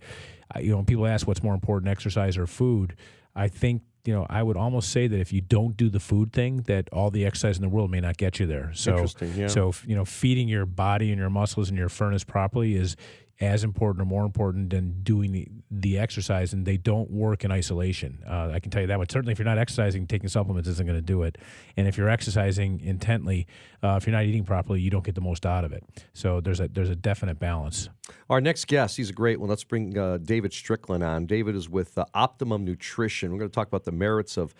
you 0.58 0.70
know 0.70 0.76
when 0.76 0.86
people 0.86 1.06
ask 1.06 1.26
what's 1.26 1.42
more 1.42 1.54
important 1.54 1.88
exercise 1.90 2.36
or 2.36 2.46
food 2.46 2.96
i 3.36 3.48
think 3.48 3.82
you 4.04 4.12
know 4.12 4.26
i 4.30 4.42
would 4.42 4.56
almost 4.56 4.90
say 4.90 5.06
that 5.06 5.20
if 5.20 5.32
you 5.32 5.40
don't 5.40 5.76
do 5.76 5.88
the 5.88 6.00
food 6.00 6.32
thing 6.32 6.62
that 6.62 6.88
all 6.92 7.10
the 7.10 7.24
exercise 7.26 7.56
in 7.56 7.62
the 7.62 7.68
world 7.68 7.90
may 7.90 8.00
not 8.00 8.16
get 8.16 8.40
you 8.40 8.46
there 8.46 8.70
so 8.74 8.92
Interesting, 8.92 9.34
yeah. 9.36 9.46
so 9.46 9.72
you 9.86 9.94
know 9.94 10.04
feeding 10.04 10.48
your 10.48 10.66
body 10.66 11.10
and 11.10 11.18
your 11.18 11.30
muscles 11.30 11.68
and 11.68 11.78
your 11.78 11.88
furnace 11.88 12.24
properly 12.24 12.74
is 12.74 12.96
as 13.40 13.64
important 13.64 14.02
or 14.02 14.04
more 14.04 14.24
important 14.24 14.70
than 14.70 15.02
doing 15.02 15.32
the, 15.32 15.48
the 15.70 15.98
exercise, 15.98 16.52
and 16.52 16.64
they 16.64 16.76
don't 16.76 17.10
work 17.10 17.44
in 17.44 17.50
isolation. 17.50 18.22
Uh, 18.28 18.50
I 18.52 18.60
can 18.60 18.70
tell 18.70 18.82
you 18.82 18.88
that. 18.88 18.98
But 18.98 19.10
certainly, 19.10 19.32
if 19.32 19.38
you're 19.38 19.46
not 19.46 19.58
exercising, 19.58 20.06
taking 20.06 20.28
supplements 20.28 20.68
isn't 20.68 20.86
going 20.86 20.98
to 20.98 21.02
do 21.02 21.22
it. 21.22 21.38
And 21.76 21.88
if 21.88 21.96
you're 21.96 22.08
exercising 22.08 22.80
intently, 22.80 23.46
uh, 23.82 23.96
if 24.00 24.06
you're 24.06 24.14
not 24.14 24.24
eating 24.24 24.44
properly, 24.44 24.80
you 24.80 24.90
don't 24.90 25.04
get 25.04 25.14
the 25.14 25.20
most 25.20 25.44
out 25.44 25.64
of 25.64 25.72
it. 25.72 25.84
So 26.12 26.40
there's 26.40 26.60
a 26.60 26.68
there's 26.68 26.90
a 26.90 26.96
definite 26.96 27.38
balance. 27.38 27.88
Our 28.30 28.40
next 28.40 28.66
guest, 28.66 28.96
he's 28.96 29.10
a 29.10 29.14
great 29.14 29.40
one. 29.40 29.48
Let's 29.48 29.64
bring 29.64 29.96
uh, 29.96 30.18
David 30.18 30.52
Strickland 30.52 31.02
on. 31.02 31.26
David 31.26 31.56
is 31.56 31.68
with 31.68 31.98
uh, 31.98 32.04
Optimum 32.14 32.64
Nutrition. 32.64 33.32
We're 33.32 33.38
going 33.38 33.50
to 33.50 33.54
talk 33.54 33.68
about 33.68 33.84
the 33.84 33.92
merits 33.92 34.36
of 34.36 34.54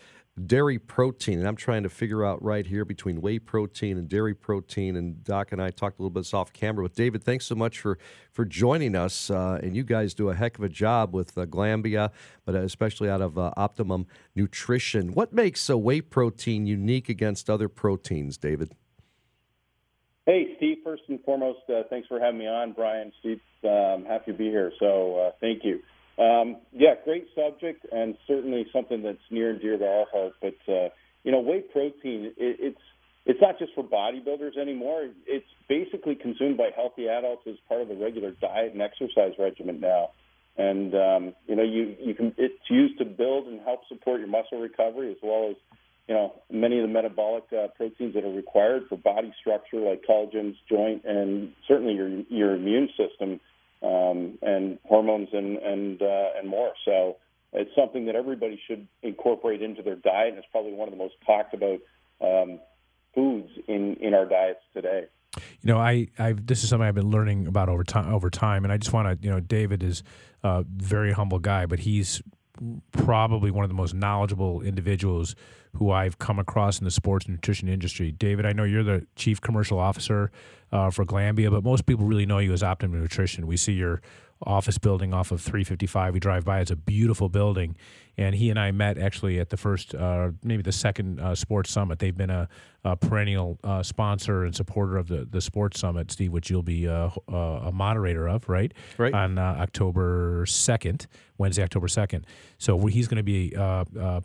dairy 0.47 0.79
protein. 0.79 1.39
And 1.39 1.47
I'm 1.47 1.57
trying 1.57 1.83
to 1.83 1.89
figure 1.89 2.25
out 2.25 2.43
right 2.43 2.67
here 2.67 2.85
between 2.85 3.21
whey 3.21 3.39
protein 3.39 3.99
and 3.99 4.09
dairy 4.09 4.35
protein. 4.35 4.97
And 4.97 5.23
Doc 5.23 5.53
and 5.53 5.61
I 5.61 5.71
talked 5.71 5.99
a 5.99 6.03
little 6.03 6.11
bit 6.11 6.33
off 6.33 6.53
camera 6.53 6.83
with 6.83 6.95
David. 6.95 7.23
Thanks 7.23 7.47
so 7.47 7.55
much 7.55 7.81
for 7.81 7.99
for 8.31 8.45
joining 8.45 8.97
us. 8.97 9.31
Uh, 9.31 9.61
and 9.62 9.77
you 9.77 9.85
guys 9.85 10.15
do 10.15 10.31
a 10.31 10.35
heck 10.35 10.57
of 10.59 10.65
a 10.65 10.69
job 10.69 11.15
with 11.15 11.37
uh, 11.37 11.45
Glanbia, 11.47 12.11
but 12.45 12.55
especially 12.55 13.11
out 13.11 13.21
of 13.21 13.39
uh, 13.39 13.53
Optimum 13.57 14.07
Nutrition. 14.35 15.12
What 15.12 15.33
makes 15.33 15.69
a 15.69 15.77
whey 15.77 16.01
protein 16.01 16.67
unique 16.67 17.09
against 17.09 17.51
other 17.51 17.69
proteins, 17.69 18.39
David? 18.39 18.75
Hey, 20.25 20.55
Steve. 20.57 20.79
First 20.85 21.03
and 21.09 21.23
foremost, 21.25 21.61
uh, 21.69 21.83
thanks 21.91 22.09
for 22.09 22.21
having 22.21 22.39
me 22.39 22.47
on, 22.47 22.73
Brian. 22.73 23.12
Steve, 23.21 23.41
um, 23.65 24.05
happy 24.05 24.33
to 24.33 24.39
be 24.39 24.45
here. 24.45 24.73
So 24.79 25.17
uh, 25.17 25.31
thank 25.41 25.65
you. 25.65 25.81
Um, 26.19 26.57
yeah, 26.73 26.95
great 27.04 27.26
subject, 27.35 27.87
and 27.90 28.16
certainly 28.26 28.66
something 28.73 29.02
that's 29.02 29.19
near 29.31 29.50
and 29.50 29.61
dear 29.61 29.78
to 29.78 29.85
our 29.85 30.07
heart. 30.12 30.35
But 30.40 30.73
uh, 30.73 30.88
you 31.25 31.33
know, 31.33 31.40
whey 31.40 31.61
protein, 31.61 32.33
it, 32.37 32.57
it's 32.61 32.81
it's 33.25 33.40
not 33.40 33.59
just 33.59 33.73
for 33.75 33.85
bodybuilders 33.85 34.59
anymore. 34.59 35.09
It's 35.26 35.47
basically 35.69 36.14
consumed 36.14 36.57
by 36.57 36.71
healthy 36.75 37.09
adults 37.09 37.42
as 37.47 37.54
part 37.69 37.81
of 37.81 37.88
the 37.88 37.95
regular 37.95 38.33
diet 38.33 38.73
and 38.73 38.83
exercise 38.83 39.33
regimen 39.38 39.81
now. 39.81 40.11
And 40.57 40.95
um, 40.95 41.35
you 41.47 41.57
know, 41.57 41.62
you 41.62 41.97
you 41.99 42.14
can 42.14 42.35
it's 42.37 42.69
used 42.69 42.99
to 42.99 43.04
build 43.04 43.47
and 43.47 43.61
help 43.61 43.81
support 43.88 44.21
your 44.21 44.28
muscle 44.28 44.61
recovery 44.61 45.11
as 45.11 45.16
well 45.23 45.49
as 45.50 45.57
you 46.09 46.14
know 46.14 46.35
many 46.50 46.78
of 46.78 46.87
the 46.87 46.92
metabolic 46.92 47.45
uh, 47.52 47.69
proteins 47.69 48.12
that 48.14 48.25
are 48.25 48.33
required 48.33 48.83
for 48.88 48.99
body 48.99 49.33
structure 49.40 49.78
like 49.78 50.02
collagens, 50.07 50.57
joint, 50.69 51.04
and 51.07 51.52
certainly 51.66 51.95
your 51.95 52.09
your 52.28 52.54
immune 52.54 52.90
system 52.99 53.40
um, 53.83 54.39
and 54.43 54.79
hormones 54.85 55.29
and 55.33 55.59
and 55.59 56.03
uh, 56.03 56.39
and 56.39 56.49
more. 56.49 56.73
So 56.85 57.17
it's 57.53 57.71
something 57.77 58.07
that 58.07 58.15
everybody 58.15 58.61
should 58.67 58.87
incorporate 59.03 59.62
into 59.62 59.83
their 59.83 59.97
diet, 59.97 60.31
and 60.31 60.39
it's 60.39 60.47
probably 60.51 60.73
one 60.73 60.89
of 60.89 60.93
the 60.93 60.99
most 60.99 61.15
talked 61.27 61.55
about 61.55 61.81
um, 62.21 62.61
foods 63.15 63.49
in 63.69 63.97
in 64.01 64.15
our 64.15 64.27
diets 64.27 64.61
today. 64.75 65.05
You 65.37 65.73
know, 65.73 65.79
I, 65.79 66.09
I 66.19 66.33
this 66.33 66.62
is 66.62 66.71
something 66.71 66.87
I've 66.87 66.95
been 66.95 67.11
learning 67.11 67.47
about 67.47 67.69
over 67.69 67.85
time. 67.85 68.12
Over 68.12 68.31
time, 68.31 68.65
and 68.65 68.73
I 68.73 68.77
just 68.77 68.93
want 68.93 69.09
to, 69.09 69.25
you 69.25 69.33
know, 69.33 69.41
David 69.41 69.83
is 69.83 70.03
a 70.43 70.65
very 70.65 71.12
humble 71.12 71.39
guy, 71.39 71.67
but 71.67 71.81
he's 71.81 72.23
probably 72.92 73.50
one 73.50 73.64
of 73.64 73.69
the 73.71 73.75
most 73.75 73.95
knowledgeable 73.95 74.62
individuals 74.62 75.35
who 75.75 75.90
I've 75.90 76.19
come 76.19 76.38
across 76.38 76.78
in 76.78 76.85
the 76.85 76.90
sports 76.90 77.28
nutrition 77.28 77.69
industry. 77.69 78.12
David, 78.12 78.45
I 78.45 78.52
know 78.52 78.64
you're 78.64 78.83
the 78.83 79.07
chief 79.16 79.40
commercial 79.40 79.78
officer 79.78 80.31
uh, 80.71 80.90
for 80.90 81.04
Glanbia, 81.04 81.50
but 81.50 81.64
most 81.64 81.87
people 81.87 82.04
really 82.04 82.26
know 82.26 82.38
you 82.38 82.52
as 82.52 82.62
Optimum 82.62 83.00
Nutrition. 83.00 83.47
We 83.47 83.57
see 83.57 83.73
your 83.73 84.02
office 84.45 84.78
building 84.78 85.14
off 85.14 85.31
of 85.31 85.40
355. 85.40 86.14
We 86.14 86.21
drive 86.21 86.45
by; 86.45 86.61
it's 86.61 86.71
a 86.71 86.76
beautiful 86.76 87.28
building. 87.28 87.76
And 88.19 88.35
he 88.35 88.50
and 88.50 88.59
I 88.59 88.73
met 88.73 88.99
actually 88.99 89.40
at 89.40 89.49
the 89.49 89.57
first, 89.57 89.95
uh, 89.95 90.33
maybe 90.42 90.62
the 90.62 90.73
second 90.73 91.19
uh, 91.19 91.35
sports 91.35 91.71
summit. 91.71 91.99
They've 91.99 92.16
been 92.16 92.31
a, 92.31 92.49
a 92.85 92.95
perennial 92.95 93.59
uh, 93.64 93.83
sponsor 93.83 94.45
and 94.45 94.54
supporter 94.54 94.99
of 94.99 95.09
the 95.09 95.26
the 95.31 95.40
sports 95.40 95.81
summit, 95.81 96.11
Steve, 96.11 96.31
which 96.31 96.50
you'll 96.50 96.62
be 96.62 96.87
uh, 96.87 97.11
uh, 97.33 97.37
a 97.37 97.73
moderator 97.73 98.28
of, 98.28 98.49
right? 98.49 98.75
Right. 98.99 99.14
On 99.14 99.38
uh, 99.38 99.57
October 99.61 100.45
second, 100.47 101.07
Wednesday, 101.38 101.62
October 101.62 101.88
second. 101.88 102.26
So 102.59 102.87
he's 102.87 103.09
going 103.09 103.16
to 103.16 103.23
be 103.23 103.54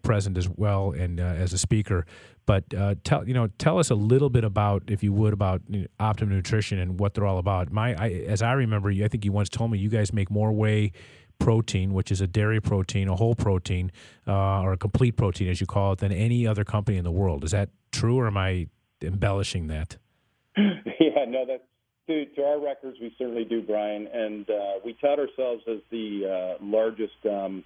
present 0.03 0.37
as 0.37 0.49
well 0.49 0.91
and 0.91 1.19
as 1.19 1.53
a 1.53 1.57
speaker. 1.57 2.05
But 2.45 2.69
tell 3.03 3.27
you 3.27 3.33
know, 3.33 3.47
tell 3.57 3.79
us 3.79 3.89
a 3.89 3.95
little 3.95 4.29
bit 4.29 4.43
about, 4.43 4.83
if 4.87 5.03
you 5.03 5.13
would, 5.13 5.33
about 5.33 5.61
you 5.69 5.81
know, 5.81 5.87
Optimum 5.99 6.35
Nutrition 6.35 6.79
and 6.79 6.99
what 6.99 7.13
they're 7.13 7.25
all 7.25 7.39
about. 7.39 7.71
My, 7.71 7.95
I, 7.95 8.09
as 8.27 8.41
I 8.41 8.53
remember, 8.53 8.89
I 8.89 9.07
think 9.07 9.23
you 9.23 9.31
once 9.31 9.49
told 9.49 9.71
me 9.71 9.77
you 9.77 9.89
guys 9.89 10.11
make 10.11 10.29
more 10.31 10.51
whey 10.51 10.91
protein, 11.39 11.93
which 11.93 12.11
is 12.11 12.21
a 12.21 12.27
dairy 12.27 12.61
protein, 12.61 13.07
a 13.07 13.15
whole 13.15 13.35
protein, 13.35 13.91
uh, 14.27 14.61
or 14.61 14.73
a 14.73 14.77
complete 14.77 15.15
protein, 15.15 15.49
as 15.49 15.61
you 15.61 15.67
call 15.67 15.93
it, 15.93 15.99
than 15.99 16.11
any 16.11 16.45
other 16.45 16.63
company 16.63 16.97
in 16.97 17.03
the 17.03 17.11
world. 17.11 17.43
Is 17.43 17.51
that 17.51 17.69
true, 17.91 18.17
or 18.17 18.27
am 18.27 18.37
I 18.37 18.67
embellishing 19.01 19.67
that? 19.67 19.97
yeah, 20.57 21.25
no, 21.27 21.45
that's 21.47 21.63
to, 22.07 22.25
to 22.25 22.43
our 22.43 22.59
records, 22.59 22.97
we 23.01 23.13
certainly 23.17 23.43
do, 23.43 23.61
Brian, 23.61 24.07
and 24.07 24.49
uh, 24.49 24.79
we 24.83 24.93
tout 24.93 25.19
ourselves 25.19 25.61
as 25.67 25.79
the 25.91 26.57
uh, 26.59 26.63
largest 26.63 27.25
um, 27.29 27.63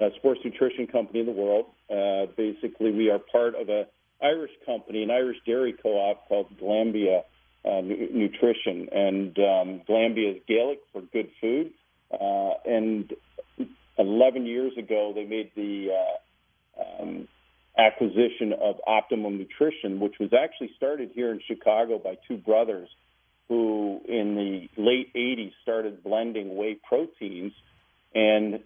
uh, 0.00 0.10
sports 0.16 0.40
nutrition 0.44 0.86
company 0.86 1.20
in 1.20 1.26
the 1.26 1.32
world. 1.32 1.66
Uh, 1.90 2.30
basically, 2.36 2.92
we 2.92 3.10
are 3.10 3.18
part 3.18 3.54
of 3.54 3.68
a 3.68 3.86
Irish 4.22 4.52
company, 4.66 5.02
an 5.02 5.10
Irish 5.10 5.38
dairy 5.46 5.74
co-op 5.82 6.28
called 6.28 6.46
Glanbia 6.60 7.22
uh, 7.64 7.80
Nutrition, 7.80 8.88
and 8.92 9.38
um, 9.38 9.80
Glanbia 9.88 10.36
is 10.36 10.42
Gaelic 10.46 10.80
for 10.92 11.00
good 11.00 11.30
food. 11.40 11.72
Uh, 12.12 12.54
and 12.64 13.12
11 13.98 14.46
years 14.46 14.72
ago, 14.78 15.12
they 15.14 15.24
made 15.24 15.52
the 15.54 15.88
uh, 15.92 17.02
um, 17.02 17.28
acquisition 17.78 18.52
of 18.52 18.76
Optimum 18.86 19.38
Nutrition, 19.38 20.00
which 20.00 20.14
was 20.18 20.30
actually 20.32 20.70
started 20.76 21.10
here 21.14 21.30
in 21.30 21.40
Chicago 21.46 21.98
by 21.98 22.16
two 22.26 22.36
brothers 22.36 22.88
who, 23.48 24.00
in 24.08 24.36
the 24.36 24.68
late 24.80 25.12
80s, 25.14 25.52
started 25.62 26.02
blending 26.02 26.56
whey 26.56 26.78
proteins 26.88 27.52
and 28.14 28.60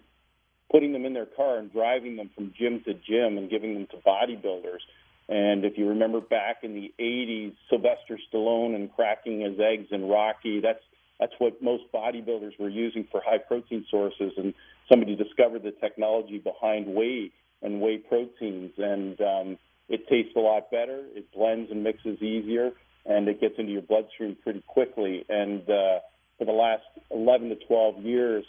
putting 0.71 0.93
them 0.93 1.05
in 1.05 1.13
their 1.13 1.25
car 1.25 1.57
and 1.57 1.71
driving 1.71 2.15
them 2.15 2.29
from 2.35 2.53
gym 2.57 2.83
to 2.85 2.93
gym 2.93 3.37
and 3.37 3.49
giving 3.49 3.73
them 3.73 3.87
to 3.87 3.97
bodybuilders. 3.97 4.81
And 5.27 5.65
if 5.65 5.77
you 5.77 5.89
remember 5.89 6.21
back 6.21 6.57
in 6.63 6.73
the 6.75 6.93
80s, 6.99 7.55
Sylvester 7.69 8.19
Stallone 8.31 8.75
and 8.75 8.93
cracking 8.93 9.41
his 9.41 9.59
eggs 9.59 9.87
in 9.91 10.07
Rocky, 10.07 10.59
that's 10.59 10.83
that's 11.19 11.33
what 11.39 11.61
most 11.61 11.83
bodybuilders 11.93 12.59
were 12.59 12.69
using 12.69 13.07
for 13.11 13.21
high 13.25 13.37
protein 13.37 13.85
sources. 13.89 14.33
And 14.37 14.53
somebody 14.89 15.15
discovered 15.15 15.63
the 15.63 15.71
technology 15.71 16.39
behind 16.39 16.87
whey 16.87 17.31
and 17.61 17.81
whey 17.81 17.97
proteins, 17.97 18.73
and 18.77 19.19
um, 19.21 19.57
it 19.87 20.07
tastes 20.07 20.33
a 20.35 20.39
lot 20.39 20.69
better. 20.71 21.03
It 21.13 21.31
blends 21.33 21.71
and 21.71 21.83
mixes 21.83 22.21
easier, 22.21 22.71
and 23.05 23.27
it 23.27 23.39
gets 23.39 23.55
into 23.57 23.71
your 23.71 23.81
bloodstream 23.81 24.35
pretty 24.43 24.63
quickly. 24.67 25.25
And 25.29 25.61
uh, 25.69 25.99
for 26.37 26.45
the 26.45 26.51
last 26.51 26.83
11 27.11 27.49
to 27.49 27.55
12 27.55 28.03
years, 28.03 28.45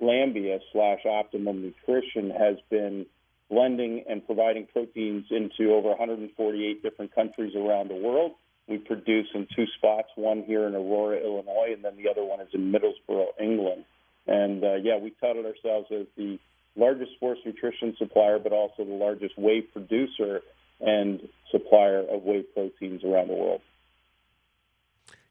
Glanbia 0.00 0.60
slash 0.72 1.00
Optimum 1.04 1.62
Nutrition 1.62 2.30
has 2.30 2.56
been 2.70 3.06
blending 3.50 4.04
and 4.08 4.24
providing 4.24 4.66
proteins 4.66 5.26
into 5.30 5.72
over 5.72 5.88
148 5.88 6.82
different 6.82 7.14
countries 7.14 7.54
around 7.56 7.88
the 7.88 7.94
world. 7.94 8.32
We 8.68 8.78
produce 8.78 9.26
in 9.34 9.46
two 9.56 9.66
spots, 9.78 10.08
one 10.16 10.42
here 10.42 10.66
in 10.66 10.74
Aurora, 10.74 11.18
Illinois, 11.18 11.72
and 11.72 11.84
then 11.84 11.96
the 11.96 12.10
other 12.10 12.24
one 12.24 12.40
is 12.40 12.48
in 12.52 12.70
Middlesbrough, 12.70 13.40
England. 13.40 13.84
And 14.26 14.62
uh, 14.62 14.74
yeah, 14.74 14.98
we 14.98 15.10
touted 15.20 15.46
ourselves 15.46 15.88
as 15.90 16.06
the 16.16 16.38
largest 16.76 17.12
sports 17.12 17.40
nutrition 17.46 17.96
supplier, 17.98 18.38
but 18.38 18.52
also 18.52 18.84
the 18.84 18.92
largest 18.92 19.38
whey 19.38 19.62
producer 19.62 20.42
and 20.80 21.28
supplier 21.50 22.00
of 22.00 22.22
whey 22.22 22.42
proteins 22.42 23.02
around 23.04 23.28
the 23.28 23.34
world. 23.34 23.62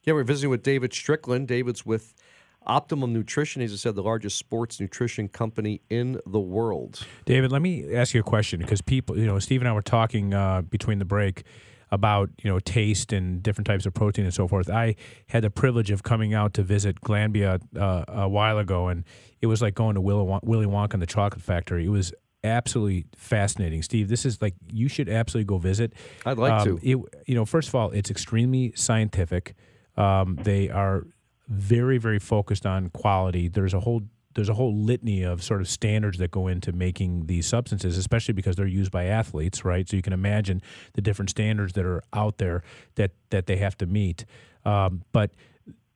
Yeah, 0.04 0.14
we're 0.14 0.24
visiting 0.24 0.50
with 0.50 0.64
David 0.64 0.94
Strickland. 0.94 1.48
David's 1.48 1.86
with 1.86 2.16
Optimum 2.66 3.14
Nutrition, 3.14 3.62
as 3.62 3.72
I 3.72 3.76
said, 3.78 3.96
the 3.96 4.04
largest 4.04 4.38
sports 4.38 4.80
nutrition 4.80 5.30
company 5.30 5.82
in 5.90 6.20
the 6.26 6.40
world. 6.40 7.06
David, 7.26 7.52
let 7.52 7.62
me 7.62 7.96
ask 7.96 8.14
you 8.14 8.20
a 8.20 8.24
question 8.24 8.60
because 8.60 8.82
people, 8.82 9.18
you 9.18 9.26
know, 9.26 9.40
Steve 9.40 9.62
and 9.62 9.70
I 9.70 9.74
were 9.74 9.82
talking 9.82 10.34
uh, 10.34 10.62
between 10.62 11.00
the 11.00 11.06
break 11.06 11.44
about 11.92 12.30
you 12.44 12.52
know 12.52 12.60
taste 12.60 13.14
and 13.14 13.42
different 13.42 13.68
types 13.68 13.86
of 13.86 13.94
protein 13.94 14.26
and 14.26 14.34
so 14.34 14.48
forth. 14.48 14.70
I 14.70 14.96
had 15.28 15.44
the 15.44 15.50
privilege 15.50 15.92
of 15.92 16.04
coming 16.04 16.34
out 16.34 16.54
to 16.56 16.64
visit 16.64 17.02
Glanbia 17.02 17.62
uh, 17.78 18.06
a 18.08 18.30
while 18.30 18.58
ago, 18.58 18.88
and 18.88 19.04
it 19.42 19.48
was 19.48 19.62
like 19.62 19.76
going 19.76 19.96
to 19.96 20.02
Willy, 20.02 20.66
Wonka 20.66 20.94
and 20.94 21.02
the 21.02 21.08
Chocolate 21.08 21.42
Factory. 21.42 21.86
It 21.86 21.90
was 21.90 22.14
absolutely 22.44 23.06
fascinating, 23.16 23.82
Steve. 23.82 24.10
This 24.10 24.26
is 24.26 24.42
like 24.42 24.56
you 24.72 24.88
should 24.88 25.10
absolutely 25.10 25.46
go 25.46 25.58
visit. 25.58 25.94
I'd 26.26 26.38
like 26.38 26.54
um, 26.54 26.66
to. 26.66 26.80
It, 26.82 26.98
you 27.26 27.36
know, 27.36 27.46
first 27.46 27.70
of 27.70 27.76
all, 27.76 27.92
it's 27.92 28.12
extremely 28.12 28.74
scientific. 28.76 29.56
Um, 29.96 30.38
they 30.42 30.70
are 30.70 31.04
very, 31.48 31.98
very 31.98 32.20
focused 32.20 32.66
on 32.66 32.90
quality. 32.90 33.48
There's 33.48 33.74
a 33.74 33.80
whole 33.80 34.02
there's 34.38 34.50
a 34.50 34.54
whole 34.54 34.76
litany 34.78 35.24
of 35.24 35.42
sort 35.42 35.62
of 35.62 35.68
standards 35.68 36.20
that 36.20 36.30
go 36.30 36.48
into 36.48 36.72
making 36.72 37.26
these 37.26 37.48
substances, 37.48 37.98
especially 37.98 38.36
because 38.36 38.56
they're 38.56 38.68
used 38.68 38.92
by 38.92 39.06
athletes, 39.06 39.66
right? 39.66 39.90
So 39.90 39.96
you 39.96 40.04
can 40.04 40.14
imagine 40.14 40.62
the 40.94 41.02
different 41.02 41.32
standards 41.32 41.74
that 41.74 41.86
are 41.88 42.04
out 42.14 42.38
there 42.38 42.62
that 42.96 43.14
that 43.32 43.48
they 43.48 43.58
have 43.58 43.76
to 43.80 43.88
meet. 43.88 44.26
Um, 44.64 45.02
but 45.12 45.32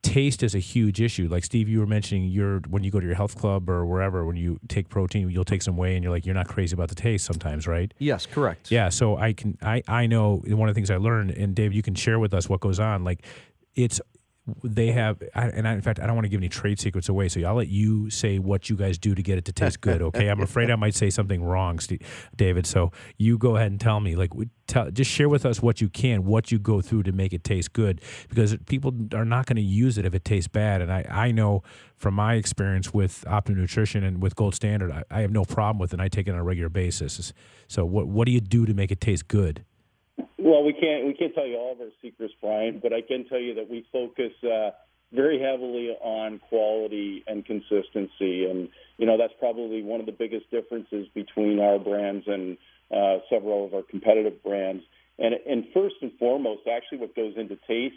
taste 0.02 0.42
is 0.42 0.56
a 0.56 0.60
huge 0.60 1.00
issue. 1.00 1.28
Like 1.30 1.44
Steve, 1.44 1.70
you 1.70 1.80
were 1.82 1.86
mentioning, 1.86 2.24
you're 2.30 2.62
when 2.68 2.84
you 2.84 2.90
go 2.90 3.00
to 3.00 3.06
your 3.06 3.16
health 3.16 3.38
club 3.38 3.70
or 3.70 3.86
wherever, 3.86 4.26
when 4.26 4.38
you 4.38 4.60
take 4.68 4.90
protein, 4.90 5.30
you'll 5.30 5.46
take 5.46 5.62
some 5.62 5.78
whey, 5.78 5.94
and 5.94 6.04
you're 6.04 6.12
like, 6.12 6.26
you're 6.26 6.34
not 6.34 6.48
crazy 6.48 6.74
about 6.74 6.90
the 6.90 6.96
taste 6.96 7.26
sometimes, 7.26 7.68
right? 7.68 7.94
Yes, 8.00 8.26
correct. 8.26 8.72
Yeah. 8.72 8.90
So 8.90 9.18
I 9.18 9.34
can, 9.34 9.56
I, 9.62 9.84
I 9.88 10.08
know 10.08 10.42
one 10.48 10.68
of 10.68 10.74
the 10.74 10.80
things 10.80 10.90
I 10.90 10.98
learned, 10.98 11.30
and 11.30 11.54
Dave, 11.54 11.74
you 11.74 11.84
can 11.84 11.94
share 11.94 12.18
with 12.18 12.34
us 12.34 12.50
what 12.50 12.60
goes 12.60 12.80
on. 12.80 13.04
Like, 13.04 13.24
it's 13.76 14.02
they 14.64 14.92
have, 14.92 15.22
and 15.34 15.68
I, 15.68 15.74
in 15.74 15.82
fact, 15.82 16.00
I 16.00 16.06
don't 16.06 16.16
want 16.16 16.26
to 16.26 16.30
give 16.30 16.40
any 16.40 16.50
trade 16.50 16.80
secrets 16.80 17.10
away. 17.10 17.30
So 17.30 17.42
I'll 17.44 17.56
let 17.56 17.68
you 17.68 18.10
say 18.10 18.40
what 18.40 18.70
you 18.70 18.76
guys 18.76 18.98
do 18.98 19.16
to 19.16 19.22
get 19.22 19.38
it 19.38 19.46
to 19.46 19.52
taste 19.52 19.82
good. 19.82 20.02
Okay, 20.02 20.30
I'm 20.30 20.42
afraid 20.42 20.70
I 20.70 20.76
might 20.76 20.96
say 20.96 21.10
something 21.10 21.44
wrong, 21.44 21.80
David. 22.36 22.66
So 22.66 22.92
you 23.18 23.38
go 23.38 23.56
ahead 23.56 23.72
and 23.72 23.80
tell 23.80 24.00
me, 24.00 24.16
like, 24.16 24.32
tell, 24.68 24.92
just 24.92 25.12
share 25.12 25.30
with 25.30 25.46
us 25.46 25.62
what 25.62 25.82
you 25.82 25.90
can, 25.90 26.26
what 26.26 26.52
you 26.52 26.60
go 26.60 26.82
through 26.82 27.04
to 27.04 27.12
make 27.12 27.34
it 27.34 27.44
taste 27.44 27.74
good, 27.74 28.02
because 28.30 28.56
people 28.68 28.94
are 29.14 29.26
not 29.26 29.46
going 29.46 29.58
to 29.58 29.62
use 29.62 29.98
it 29.98 30.06
if 30.06 30.14
it 30.14 30.26
tastes 30.26 30.48
bad. 30.48 30.82
And 30.82 30.92
I, 30.92 31.06
I 31.10 31.32
know 31.32 31.64
from 31.96 32.16
my 32.16 32.36
experience 32.36 32.94
with 32.94 33.26
Optimum 33.28 33.62
Nutrition 33.62 34.04
and 34.04 34.22
with 34.22 34.36
Gold 34.36 34.56
Standard, 34.56 34.92
I, 34.92 35.04
I 35.10 35.22
have 35.22 35.32
no 35.32 35.46
problem 35.46 35.80
with 35.80 35.92
it. 35.92 35.96
and 35.96 36.02
I 36.02 36.08
take 36.08 36.28
it 36.28 36.32
on 36.32 36.38
a 36.38 36.44
regular 36.44 36.70
basis. 36.70 37.34
So 37.68 37.86
what 37.86 38.08
what 38.08 38.26
do 38.26 38.32
you 38.32 38.42
do 38.42 38.66
to 38.66 38.74
make 38.74 38.92
it 38.92 39.00
taste 39.00 39.28
good? 39.28 39.66
Well, 40.52 40.66
we 40.66 40.74
can't 40.74 41.06
we 41.08 41.14
can't 41.14 41.34
tell 41.34 41.48
you 41.48 41.56
all 41.56 41.72
of 41.72 41.80
our 41.80 41.96
secrets, 42.02 42.34
Brian, 42.42 42.82
but 42.84 42.92
I 42.92 43.00
can 43.00 43.24
tell 43.30 43.40
you 43.40 43.56
that 43.56 43.70
we 43.70 43.88
focus 43.90 44.34
uh, 44.44 44.72
very 45.14 45.40
heavily 45.40 45.92
on 46.02 46.40
quality 46.40 47.24
and 47.26 47.46
consistency, 47.46 48.44
and 48.52 48.68
you 48.98 49.06
know 49.06 49.18
that's 49.18 49.32
probably 49.40 49.82
one 49.82 50.02
of 50.02 50.08
the 50.08 50.12
biggest 50.12 50.52
differences 50.52 51.08
between 51.16 51.62
our 51.62 51.80
brands 51.80 52.26
and 52.28 52.58
uh, 52.94 53.20
several 53.30 53.64
of 53.64 53.74
our 53.74 53.82
competitive 53.82 54.44
brands. 54.44 54.84
And 55.18 55.36
and 55.50 55.68
first 55.74 55.96
and 56.02 56.12
foremost, 56.20 56.64
actually, 56.70 56.98
what 56.98 57.16
goes 57.16 57.36
into 57.38 57.56
taste, 57.66 57.96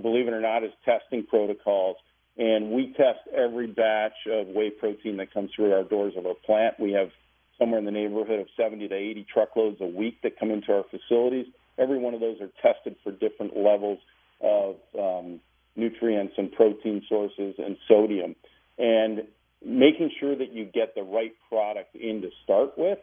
believe 0.00 0.26
it 0.26 0.32
or 0.32 0.40
not, 0.40 0.64
is 0.64 0.70
testing 0.86 1.26
protocols. 1.26 1.98
And 2.38 2.70
we 2.70 2.94
test 2.96 3.28
every 3.36 3.66
batch 3.66 4.16
of 4.26 4.46
whey 4.46 4.70
protein 4.70 5.18
that 5.18 5.34
comes 5.34 5.50
through 5.54 5.74
our 5.74 5.84
doors 5.84 6.14
of 6.16 6.24
our 6.24 6.32
plant. 6.46 6.80
We 6.80 6.92
have 6.92 7.10
somewhere 7.58 7.78
in 7.78 7.84
the 7.84 7.90
neighborhood 7.90 8.40
of 8.40 8.46
70 8.56 8.88
to 8.88 8.94
80 8.94 9.26
truckloads 9.30 9.76
a 9.82 9.86
week 9.86 10.22
that 10.22 10.40
come 10.40 10.50
into 10.50 10.72
our 10.72 10.84
facilities. 10.90 11.44
Every 11.80 11.98
one 11.98 12.14
of 12.14 12.20
those 12.20 12.36
are 12.40 12.50
tested 12.62 12.96
for 13.02 13.10
different 13.10 13.56
levels 13.56 13.98
of 14.40 14.76
um, 14.98 15.40
nutrients 15.76 16.34
and 16.36 16.52
protein 16.52 17.02
sources 17.08 17.54
and 17.58 17.76
sodium. 17.88 18.36
And 18.78 19.22
making 19.64 20.10
sure 20.18 20.36
that 20.36 20.52
you 20.52 20.64
get 20.64 20.94
the 20.94 21.02
right 21.02 21.32
product 21.48 21.94
in 21.94 22.22
to 22.22 22.30
start 22.44 22.76
with 22.76 22.98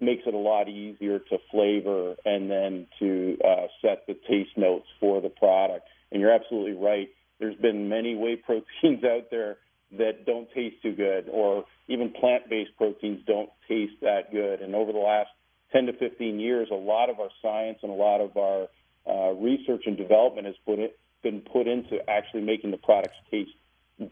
makes 0.00 0.22
it 0.26 0.34
a 0.34 0.38
lot 0.38 0.68
easier 0.68 1.18
to 1.18 1.38
flavor 1.50 2.16
and 2.24 2.50
then 2.50 2.86
to 2.98 3.38
uh, 3.44 3.66
set 3.80 4.06
the 4.06 4.14
taste 4.28 4.56
notes 4.56 4.86
for 4.98 5.20
the 5.20 5.28
product. 5.28 5.86
And 6.10 6.20
you're 6.20 6.32
absolutely 6.32 6.72
right. 6.72 7.08
There's 7.38 7.56
been 7.56 7.88
many 7.88 8.14
whey 8.14 8.36
proteins 8.46 9.04
out 9.04 9.30
there 9.30 9.58
that 9.98 10.24
don't 10.24 10.48
taste 10.52 10.76
too 10.82 10.94
good, 10.94 11.28
or 11.30 11.64
even 11.86 12.10
plant-based 12.18 12.70
proteins 12.78 13.20
don't 13.26 13.50
taste 13.68 13.92
that 14.00 14.32
good. 14.32 14.60
And 14.60 14.74
over 14.74 14.90
the 14.90 14.98
last 14.98 15.28
10 15.72 15.86
to 15.86 15.92
15 15.94 16.38
years, 16.38 16.68
a 16.70 16.74
lot 16.74 17.10
of 17.10 17.20
our 17.20 17.30
science 17.40 17.78
and 17.82 17.90
a 17.90 17.94
lot 17.94 18.20
of 18.20 18.36
our 18.36 18.68
uh, 19.06 19.32
research 19.32 19.82
and 19.86 19.96
development 19.96 20.46
has 20.46 20.56
put 20.64 20.78
it, 20.78 20.98
been 21.22 21.40
put 21.40 21.66
into 21.66 21.98
actually 22.08 22.42
making 22.42 22.70
the 22.70 22.76
products 22.76 23.16
taste 23.30 23.50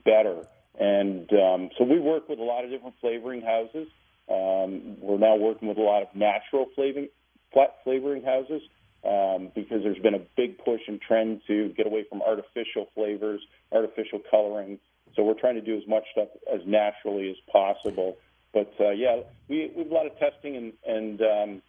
better. 0.04 0.46
And 0.78 1.30
um, 1.32 1.70
so 1.76 1.84
we 1.84 2.00
work 2.00 2.28
with 2.28 2.38
a 2.38 2.42
lot 2.42 2.64
of 2.64 2.70
different 2.70 2.94
flavoring 3.00 3.42
houses. 3.42 3.88
Um, 4.30 4.96
we're 5.00 5.18
now 5.18 5.36
working 5.36 5.68
with 5.68 5.78
a 5.78 5.82
lot 5.82 6.02
of 6.02 6.08
natural 6.14 6.66
flavoring, 6.74 7.08
flat 7.52 7.76
flavoring 7.84 8.22
houses 8.22 8.62
um, 9.04 9.50
because 9.54 9.82
there's 9.82 9.98
been 9.98 10.14
a 10.14 10.26
big 10.36 10.58
push 10.58 10.80
and 10.86 11.00
trend 11.00 11.40
to 11.46 11.70
get 11.76 11.86
away 11.86 12.04
from 12.08 12.22
artificial 12.22 12.86
flavors, 12.94 13.40
artificial 13.72 14.20
coloring. 14.30 14.78
So 15.16 15.24
we're 15.24 15.38
trying 15.38 15.56
to 15.56 15.60
do 15.60 15.76
as 15.76 15.86
much 15.88 16.04
stuff 16.12 16.28
as 16.52 16.60
naturally 16.66 17.30
as 17.30 17.36
possible. 17.50 18.16
But 18.52 18.72
uh, 18.80 18.90
yeah, 18.90 19.20
we, 19.48 19.70
we 19.74 19.82
have 19.82 19.90
a 19.90 19.94
lot 19.94 20.06
of 20.06 20.18
testing 20.18 20.56
and, 20.56 20.72
and 20.86 21.22
um, 21.22 21.62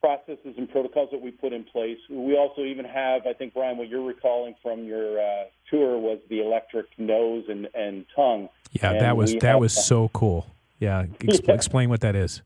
processes 0.00 0.54
and 0.56 0.70
protocols 0.70 1.10
that 1.12 1.20
we 1.20 1.30
put 1.30 1.52
in 1.52 1.64
place. 1.64 1.98
We 2.08 2.36
also 2.36 2.62
even 2.64 2.84
have, 2.84 3.26
I 3.26 3.32
think, 3.32 3.54
Brian, 3.54 3.78
what 3.78 3.88
you're 3.88 4.04
recalling 4.04 4.54
from 4.62 4.84
your 4.84 5.20
uh, 5.20 5.44
tour 5.70 5.98
was 5.98 6.18
the 6.28 6.40
electric 6.40 6.86
nose 6.98 7.44
and, 7.48 7.68
and 7.74 8.04
tongue. 8.14 8.48
Yeah, 8.72 8.92
and 8.92 9.00
that 9.00 9.16
was 9.16 9.34
that 9.36 9.60
was 9.60 9.72
so 9.72 10.08
cool. 10.12 10.46
Yeah, 10.78 11.06
Ex- 11.20 11.40
yeah. 11.44 11.54
explain 11.54 11.88
what 11.90 12.00
that 12.00 12.16
is. 12.16 12.42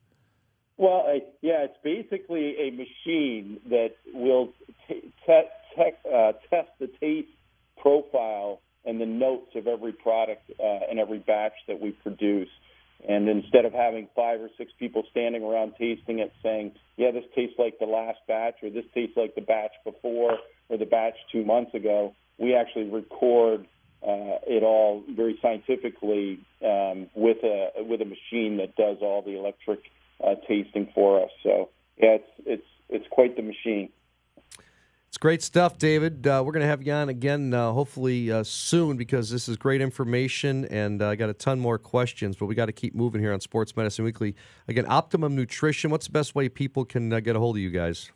Well, 0.77 1.07
uh, 1.09 1.21
yeah, 1.41 1.65
it's 1.65 1.79
basically 1.85 2.57
a 2.59 2.71
machine 2.71 3.61
that 3.71 3.95
will 4.13 4.53
t- 4.89 5.13
te- 5.27 5.43
te- 5.77 6.11
uh, 6.13 6.33
test 6.51 6.71
the 6.81 6.89
taste 7.01 7.29
profile 7.79 8.61
and 8.85 9.01
the 9.01 9.07
notes 9.07 9.55
of 9.55 9.67
every 9.67 9.93
product 9.93 10.51
uh, 10.59 10.81
and 10.91 10.99
every 10.99 11.19
batch 11.19 11.53
that 11.69 11.81
we 11.81 11.93
produce. 11.93 12.49
And 13.07 13.29
instead 13.29 13.65
of 13.65 13.73
having 13.73 14.09
five 14.17 14.41
or 14.41 14.49
six 14.57 14.73
people 14.79 15.05
standing 15.11 15.45
around 15.45 15.75
tasting 15.79 16.21
it 16.21 16.33
saying, 16.43 16.73
yeah, 16.97 17.11
this 17.11 17.25
tastes 17.35 17.59
like 17.59 17.79
the 17.79 17.87
last 17.87 18.19
batch 18.27 18.55
or 18.63 18.71
this 18.71 18.85
tastes 18.95 19.17
like 19.17 19.35
the 19.35 19.43
batch 19.43 19.73
before 19.85 20.39
or 20.69 20.79
the 20.79 20.87
batch 20.87 21.15
two 21.31 21.45
months 21.45 21.75
ago, 21.75 22.15
we 22.39 22.55
actually 22.55 22.89
record 22.89 23.67
uh, 24.03 24.41
it 24.47 24.63
all 24.63 25.03
very 25.15 25.39
scientifically 25.41 26.39
um, 26.65 27.09
with 27.15 27.39
a 27.43 27.71
with 27.85 28.01
a 28.03 28.05
machine 28.05 28.59
that 28.59 28.75
does 28.77 28.99
all 29.01 29.23
the 29.23 29.37
electric 29.39 29.81
uh, 30.23 30.35
tasting 30.47 30.89
for 30.95 31.23
us. 31.23 31.31
So 31.43 31.71
yeah, 31.97 32.17
it's 32.17 32.31
it's 32.45 32.67
it's 32.91 33.07
quite 33.11 33.37
the 33.37 33.43
machine. 33.43 33.91
It's 35.15 35.19
great 35.21 35.45
stuff, 35.45 35.79
David. 35.79 36.27
Uh, 36.27 36.43
we're 36.45 36.51
going 36.51 36.63
to 36.63 36.67
have 36.67 36.83
you 36.83 36.93
on 36.93 37.09
again, 37.09 37.55
uh, 37.55 37.71
hopefully 37.71 38.33
uh, 38.33 38.43
soon, 38.43 38.97
because 38.97 39.31
this 39.31 39.49
is 39.49 39.57
great 39.57 39.81
information, 39.81 40.65
and 40.65 41.01
uh, 41.01 41.11
I 41.11 41.15
got 41.15 41.31
a 41.31 41.33
ton 41.33 41.61
more 41.61 41.79
questions. 41.79 42.35
But 42.35 42.47
we 42.47 42.57
got 42.57 42.67
to 42.67 42.73
keep 42.73 42.97
moving 42.97 43.21
here 43.21 43.33
on 43.33 43.39
Sports 43.39 43.77
Medicine 43.77 44.05
Weekly. 44.05 44.35
Again, 44.67 44.87
Optimum 44.89 45.37
Nutrition. 45.37 45.93
What's 45.93 46.07
the 46.07 46.13
best 46.13 46.35
way 46.35 46.49
people 46.49 46.85
can 46.85 47.13
uh, 47.13 47.21
get 47.21 47.37
a 47.37 47.39
hold 47.39 47.55
of 47.55 47.63
you 47.63 47.71
guys? 47.71 48.11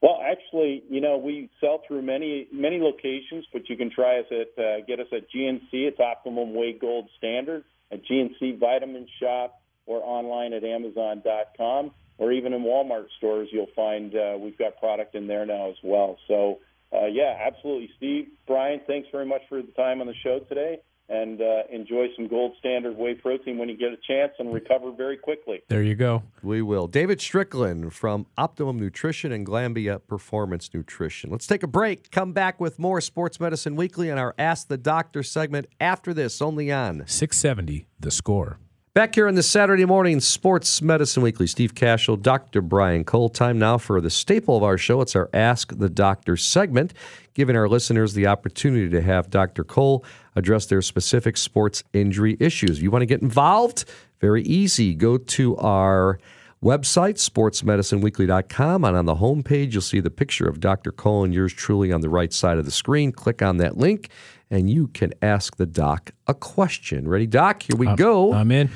Well, 0.00 0.20
actually, 0.28 0.82
you 0.90 1.00
know, 1.00 1.18
we 1.18 1.48
sell 1.60 1.82
through 1.86 2.02
many 2.02 2.48
many 2.52 2.80
locations, 2.80 3.44
but 3.52 3.68
you 3.68 3.76
can 3.76 3.88
try 3.88 4.18
us 4.18 4.26
at 4.32 4.60
uh, 4.60 4.80
get 4.84 4.98
us 4.98 5.06
at 5.12 5.30
GNC. 5.30 5.68
It's 5.72 6.00
Optimum 6.00 6.52
Whey 6.52 6.72
Gold 6.72 7.10
Standard 7.16 7.62
at 7.92 8.04
GNC 8.06 8.58
Vitamin 8.58 9.06
Shoppe 9.20 9.52
or 9.86 10.02
online 10.02 10.52
at 10.52 10.64
Amazon.com 10.64 11.92
or 12.18 12.32
even 12.32 12.52
in 12.52 12.62
Walmart 12.62 13.06
stores, 13.18 13.48
you'll 13.52 13.66
find 13.74 14.14
uh, 14.14 14.36
we've 14.38 14.58
got 14.58 14.78
product 14.78 15.14
in 15.14 15.26
there 15.26 15.46
now 15.46 15.70
as 15.70 15.76
well. 15.82 16.18
So, 16.28 16.60
uh, 16.92 17.06
yeah, 17.06 17.38
absolutely, 17.44 17.90
Steve, 17.96 18.28
Brian, 18.46 18.80
thanks 18.86 19.08
very 19.10 19.26
much 19.26 19.42
for 19.48 19.62
the 19.62 19.72
time 19.72 20.00
on 20.00 20.06
the 20.06 20.14
show 20.22 20.40
today. 20.40 20.78
And 21.08 21.42
uh, 21.42 21.64
enjoy 21.70 22.06
some 22.16 22.26
gold 22.26 22.52
standard 22.58 22.96
whey 22.96 23.14
protein 23.14 23.58
when 23.58 23.68
you 23.68 23.76
get 23.76 23.92
a 23.92 23.98
chance 24.06 24.32
and 24.38 24.54
recover 24.54 24.92
very 24.92 25.18
quickly. 25.18 25.60
There 25.68 25.82
you 25.82 25.94
go. 25.94 26.22
We 26.42 26.62
will. 26.62 26.86
David 26.86 27.20
Strickland 27.20 27.92
from 27.92 28.26
Optimum 28.38 28.78
Nutrition 28.78 29.30
and 29.30 29.44
Glanbia 29.44 30.00
Performance 30.06 30.70
Nutrition. 30.72 31.28
Let's 31.28 31.46
take 31.46 31.62
a 31.62 31.66
break. 31.66 32.10
Come 32.12 32.32
back 32.32 32.60
with 32.60 32.78
more 32.78 33.00
Sports 33.02 33.40
Medicine 33.40 33.76
Weekly 33.76 34.08
and 34.08 34.18
our 34.18 34.34
Ask 34.38 34.68
the 34.68 34.78
Doctor 34.78 35.22
segment 35.22 35.66
after 35.80 36.14
this, 36.14 36.40
only 36.40 36.72
on 36.72 37.04
670 37.06 37.86
The 38.00 38.10
Score. 38.10 38.58
Back 38.94 39.14
here 39.14 39.26
on 39.26 39.36
the 39.36 39.42
Saturday 39.42 39.86
morning 39.86 40.20
Sports 40.20 40.82
Medicine 40.82 41.22
Weekly, 41.22 41.46
Steve 41.46 41.74
Kashul, 41.74 42.20
Dr. 42.20 42.60
Brian 42.60 43.04
Cole. 43.04 43.30
Time 43.30 43.58
now 43.58 43.78
for 43.78 44.02
the 44.02 44.10
staple 44.10 44.54
of 44.54 44.62
our 44.62 44.76
show. 44.76 45.00
It's 45.00 45.16
our 45.16 45.30
Ask 45.32 45.78
the 45.78 45.88
Doctor 45.88 46.36
segment, 46.36 46.92
giving 47.32 47.56
our 47.56 47.70
listeners 47.70 48.12
the 48.12 48.26
opportunity 48.26 48.90
to 48.90 49.00
have 49.00 49.30
Dr. 49.30 49.64
Cole 49.64 50.04
address 50.36 50.66
their 50.66 50.82
specific 50.82 51.38
sports 51.38 51.82
injury 51.94 52.36
issues. 52.38 52.82
You 52.82 52.90
want 52.90 53.00
to 53.00 53.06
get 53.06 53.22
involved, 53.22 53.86
very 54.20 54.42
easy. 54.42 54.94
Go 54.94 55.16
to 55.16 55.56
our 55.56 56.18
website, 56.62 57.14
sportsmedicineweekly.com, 57.14 58.84
and 58.84 58.94
on 58.94 59.06
the 59.06 59.14
homepage, 59.14 59.72
you'll 59.72 59.80
see 59.80 60.00
the 60.00 60.10
picture 60.10 60.46
of 60.46 60.60
Dr. 60.60 60.92
Cole 60.92 61.24
and 61.24 61.32
yours 61.32 61.54
truly 61.54 61.92
on 61.92 62.02
the 62.02 62.10
right 62.10 62.32
side 62.32 62.58
of 62.58 62.66
the 62.66 62.70
screen. 62.70 63.10
Click 63.10 63.40
on 63.40 63.56
that 63.56 63.78
link 63.78 64.10
and 64.52 64.70
you 64.70 64.86
can 64.88 65.12
ask 65.22 65.56
the 65.56 65.66
doc 65.66 66.12
a 66.28 66.34
question. 66.34 67.08
Ready, 67.08 67.26
doc? 67.26 67.62
Here 67.62 67.76
we 67.76 67.88
I'm, 67.88 67.96
go. 67.96 68.32
I'm 68.32 68.52
in. 68.52 68.70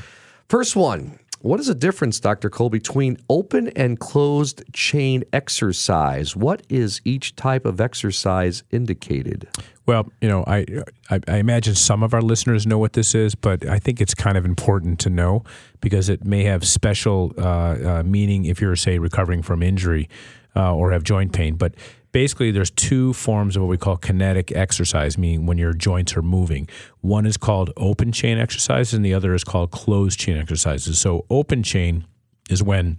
First 0.49 0.75
one. 0.75 1.21
What 1.41 1.61
is 1.61 1.67
the 1.67 1.75
difference, 1.75 2.19
Dr. 2.19 2.51
Cole, 2.51 2.71
between 2.71 3.19
open 3.29 3.69
and 3.77 4.01
closed 4.01 4.65
chain 4.73 5.23
exercise? 5.33 6.35
What 6.35 6.63
is 6.69 7.01
each 7.05 7.37
type 7.37 7.67
of 7.67 7.81
exercise 7.81 8.65
indicated? 8.73 9.47
Well, 9.85 10.11
you 10.21 10.29
know, 10.29 10.43
I, 10.47 10.67
I, 11.11 11.21
I 11.29 11.37
imagine 11.37 11.77
some 11.77 12.03
of 12.03 12.15
our 12.15 12.23
listeners 12.23 12.67
know 12.67 12.79
what 12.79 12.95
this 12.95 13.15
is, 13.15 13.37
but 13.37 13.65
I 13.69 13.79
think 13.79 14.01
it's 14.01 14.15
kind 14.15 14.37
of 14.37 14.45
important 14.45 14.99
to 15.01 15.11
know 15.11 15.45
because 15.81 16.09
it 16.09 16.25
may 16.25 16.43
have 16.45 16.67
special 16.67 17.33
uh, 17.39 17.43
uh, 17.43 18.03
meaning 18.05 18.47
if 18.47 18.61
you're, 18.61 18.75
say, 18.75 18.99
recovering 18.99 19.43
from 19.43 19.63
injury 19.63 20.09
uh, 20.57 20.75
or 20.75 20.91
have 20.91 21.05
joint 21.05 21.33
pain. 21.33 21.55
But 21.55 21.75
basically 22.17 22.51
there's 22.51 22.71
two 22.71 23.13
forms 23.13 23.57
of 23.57 23.63
what 23.63 23.69
we 23.69 23.77
call 23.77 23.99
kinetic 23.99 24.51
exercise, 24.53 25.19
meaning 25.19 25.45
when 25.45 25.59
your 25.59 25.75
joints 25.75 26.17
are 26.17 26.23
moving. 26.23 26.67
One 27.03 27.27
is 27.27 27.37
called 27.37 27.71
open 27.77 28.11
chain 28.11 28.39
exercises, 28.39 28.95
and 28.95 29.05
the 29.05 29.13
other 29.13 29.35
is 29.35 29.45
called 29.45 29.71
closed 29.71 30.19
chain 30.19 30.39
exercises. 30.39 30.99
So 30.99 31.27
open 31.29 31.63
chain 31.63 32.07
is 32.49 32.63
when, 32.63 32.99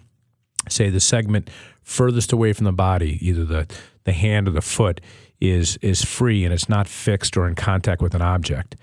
say, 0.70 0.92
the 0.92 1.00
segment 1.00 1.50
furthest 1.82 2.32
away 2.32 2.54
from 2.54 2.66
the 2.66 2.72
body, 2.72 3.18
either 3.28 3.44
the 3.44 3.66
the 4.04 4.14
hand 4.14 4.48
or 4.48 4.52
the 4.52 4.62
foot, 4.62 5.02
is 5.42 5.78
is 5.78 6.06
free 6.06 6.46
and 6.46 6.54
it's 6.54 6.70
not 6.70 6.88
fixed 6.88 7.36
or 7.36 7.48
in 7.48 7.56
contact 7.56 8.04
with 8.04 8.14
an 8.14 8.22
object. 8.22 8.76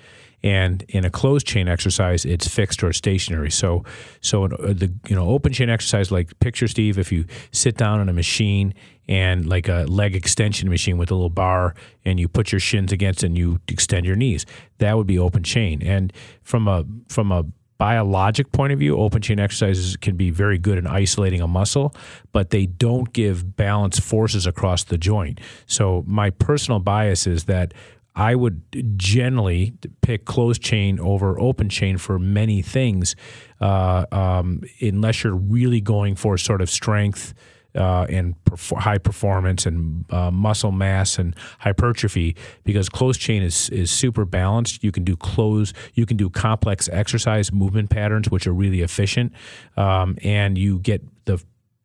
And 0.45 0.85
in 0.91 1.07
a 1.07 1.11
closed 1.11 1.47
chain 1.47 1.69
exercise, 1.69 2.27
it's 2.27 2.47
fixed 2.47 2.85
or 2.85 2.93
stationary. 2.93 3.51
So, 3.51 3.83
so 4.21 4.45
uh, 4.45 4.75
the 4.75 4.93
you 5.09 5.17
know 5.17 5.31
open 5.31 5.55
chain 5.55 5.71
exercise, 5.71 6.13
like 6.13 6.39
picture 6.39 6.69
Steve, 6.69 6.99
if 6.99 7.11
you 7.11 7.25
sit 7.51 7.79
down 7.79 7.99
on 7.99 8.11
a 8.11 8.13
machine 8.13 8.75
and 9.09 9.47
like 9.47 9.69
a 9.69 9.87
leg 9.89 10.15
extension 10.15 10.69
machine 10.69 10.99
with 10.99 11.11
a 11.11 11.15
little 11.15 11.31
bar, 11.31 11.75
and 12.05 12.21
you 12.21 12.29
put 12.29 12.53
your 12.53 12.61
shins 12.61 12.93
against 12.93 13.23
and 13.23 13.39
you 13.39 13.59
extend 13.69 14.05
your 14.05 14.17
knees, 14.17 14.45
that 14.79 14.99
would 14.99 15.07
be 15.07 15.19
open 15.19 15.43
chain. 15.43 15.83
And 15.83 16.13
from 16.43 16.69
a 16.69 16.85
from 17.09 17.33
a 17.33 17.47
biologic 17.79 18.53
point 18.53 18.73
of 18.73 18.79
view, 18.79 18.99
open 18.99 19.23
chain 19.23 19.41
exercises 19.41 19.97
can 19.97 20.17
be 20.17 20.31
very 20.31 20.59
good 20.59 20.79
in 20.79 20.87
isolating 20.87 21.41
a 21.41 21.49
muscle, 21.49 21.95
but 22.33 22.51
they 22.51 22.67
don't 22.67 23.13
give 23.13 23.57
balance 23.57 23.99
forces 23.99 24.47
across 24.47 24.85
the 24.85 24.99
joint. 24.99 25.41
So 25.67 26.05
my 26.07 26.31
personal 26.31 26.81
bias 26.81 27.27
is 27.27 27.45
that 27.45 27.75
I 28.17 28.35
would 28.35 28.63
generally 28.97 29.75
pick 30.01 30.25
closed 30.25 30.63
chain 30.63 31.01
over 31.01 31.39
open 31.41 31.69
chain 31.69 31.99
for 31.99 32.19
many 32.19 32.63
things, 32.63 33.17
uh, 33.61 34.07
um, 34.13 34.63
unless 34.81 35.25
you're 35.25 35.35
really 35.35 35.81
going 35.81 36.15
for 36.15 36.39
sort 36.39 36.61
of 36.61 36.71
strength. 36.71 37.35
Uh, 37.77 38.07
and 38.09 38.37
high 38.79 38.99
performance 38.99 39.67
and 39.67 40.05
uh, 40.13 40.31
muscle 40.31 40.71
mass 40.71 41.19
and 41.19 41.35
hypertrophy 41.59 42.37
because 42.63 42.89
closed 42.89 43.21
chain 43.21 43.43
is 43.43 43.69
is 43.71 43.91
super 43.91 44.25
balanced. 44.25 44.85
You 44.85 44.93
can 44.93 45.03
do 45.03 45.17
close, 45.17 45.73
you 45.95 46.07
can 46.07 46.17
do 46.17 46.31
complex 46.31 46.89
exercise 46.93 47.53
movement 47.53 47.91
patterns 47.91 48.31
which 48.31 48.47
are 48.47 48.53
really 48.53 48.83
efficient, 48.83 49.33
um, 49.77 50.17
and 50.23 50.57
you 50.57 50.79
get 50.79 51.03
the 51.25 51.43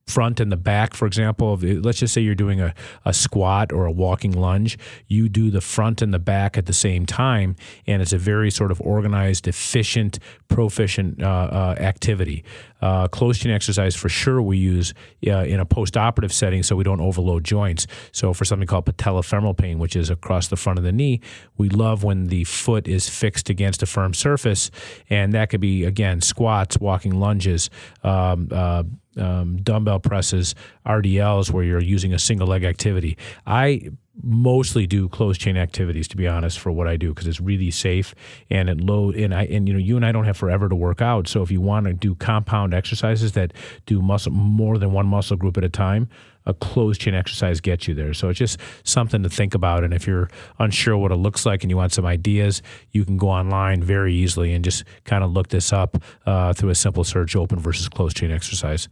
front 0.10 0.40
and 0.40 0.52
the 0.52 0.58
back, 0.58 0.94
for 0.94 1.06
example, 1.06 1.54
of, 1.54 1.64
let's 1.64 2.00
just 2.00 2.14
say 2.14 2.22
you're 2.22 2.36
doing 2.36 2.60
a, 2.60 2.74
a 3.06 3.14
squat 3.14 3.72
or 3.72 3.86
a 3.86 3.92
walking 3.92 4.32
lunge, 4.32 4.78
you 5.08 5.30
do 5.30 5.52
the 5.52 5.62
front 5.62 6.02
and 6.02 6.14
the 6.14 6.20
back 6.20 6.58
at 6.58 6.66
the 6.66 6.74
same 6.74 7.06
time, 7.06 7.56
and 7.88 8.02
it's 8.02 8.14
a 8.14 8.18
very 8.18 8.52
sort 8.52 8.72
of 8.72 8.82
organized, 8.82 9.48
efficient, 9.48 10.20
proficient 10.48 11.22
uh, 11.22 11.26
uh, 11.28 11.76
activity. 11.80 12.44
Uh, 12.82 13.08
closed 13.10 13.42
chain 13.42 13.52
exercise 13.52 13.94
for 13.96 14.08
sure 14.08 14.42
we 14.42 14.58
use 14.58 14.94
uh, 15.28 15.44
in 15.44 15.60
a 15.60 15.66
post-operative 15.66 16.32
setting 16.32 16.64
so 16.64 16.76
we 16.76 16.84
don't 16.84 17.02
overload 17.02 17.44
joints. 17.44 17.88
So 18.12 18.34
for 18.34 18.46
something 18.46 18.68
called 18.68 18.86
patellofemoral 18.86 19.58
pain, 19.58 19.80
which 19.80 19.96
is 19.96 20.10
across 20.10 20.48
the 20.48 20.56
front 20.56 20.80
of 20.80 20.86
the 20.86 20.94
knee, 20.94 21.20
we 21.58 21.68
love 21.70 22.04
when 22.04 22.28
the 22.28 22.46
foot 22.46 22.88
is 22.88 23.10
fixed 23.10 23.50
against 23.50 23.84
a 23.84 23.86
firm 23.86 24.14
surface, 24.14 24.72
and 25.10 25.34
that 25.34 25.50
could 25.50 25.62
be 25.62 25.84
again 25.84 26.22
squats, 26.22 26.80
walking 26.80 27.20
lunges. 27.20 27.70
Um, 28.04 28.48
uh, 28.52 28.84
um, 29.20 29.58
dumbbell 29.58 30.00
presses, 30.00 30.56
RDLs, 30.86 31.52
where 31.52 31.64
you're 31.64 31.82
using 31.82 32.14
a 32.14 32.20
single 32.20 32.48
leg 32.48 32.64
activity. 32.64 33.18
I 33.46 33.90
mostly 34.22 34.86
do 34.86 35.08
closed 35.08 35.40
chain 35.40 35.56
activities 35.56 36.08
to 36.10 36.18
be 36.18 36.28
honest 36.28 36.60
for 36.60 36.72
what 36.72 36.88
I 36.88 36.98
do 36.98 37.14
because 37.14 37.26
it's 37.26 37.40
really 37.40 37.72
safe 37.72 38.14
and 38.50 38.70
it 38.70 38.82
low 38.82 39.12
and 39.12 39.34
I 39.34 39.46
and 39.46 39.66
you 39.66 39.74
know 39.74 39.80
you 39.80 39.96
and 39.96 40.06
I 40.06 40.12
don't 40.12 40.26
have 40.26 40.36
forever 40.36 40.68
to 40.68 40.76
work 40.76 41.02
out. 41.02 41.28
So 41.28 41.42
if 41.42 41.52
you 41.52 41.62
want 41.62 41.86
to 41.86 41.94
do 41.94 42.16
compound 42.16 42.74
exercises 42.74 43.34
that 43.34 43.54
do 43.86 44.02
muscle 44.02 44.32
more 44.32 44.78
than 44.78 44.92
one 44.92 45.08
muscle 45.08 45.38
group 45.38 45.58
at 45.58 45.64
a 45.64 45.70
time 45.70 46.10
a 46.46 46.54
closed 46.54 47.02
chain 47.02 47.14
exercise 47.14 47.62
gets 47.62 47.88
you 47.88 47.94
there. 47.94 48.14
So 48.14 48.30
it's 48.30 48.40
just 48.40 48.60
something 48.84 49.22
to 49.22 49.30
think 49.30 49.54
about. 49.54 49.84
And 49.84 49.94
if 49.94 50.08
you're 50.08 50.30
unsure 50.58 50.98
what 50.98 51.12
it 51.12 51.18
looks 51.18 51.46
like 51.46 51.64
and 51.64 51.70
you 51.70 51.78
want 51.78 51.94
some 51.94 52.06
ideas 52.06 52.62
you 52.92 53.06
can 53.06 53.18
go 53.18 53.30
online 53.30 53.84
very 53.84 54.14
easily 54.14 54.54
and 54.54 54.64
just 54.64 54.84
kind 55.04 55.24
of 55.24 55.32
look 55.32 55.50
this 55.50 55.72
up 55.72 55.98
uh, 56.26 56.54
through 56.54 56.70
a 56.70 56.76
simple 56.76 57.04
search 57.04 57.36
open 57.36 57.60
versus 57.60 57.88
closed 57.88 58.18
chain 58.18 58.32
exercise 58.32 58.90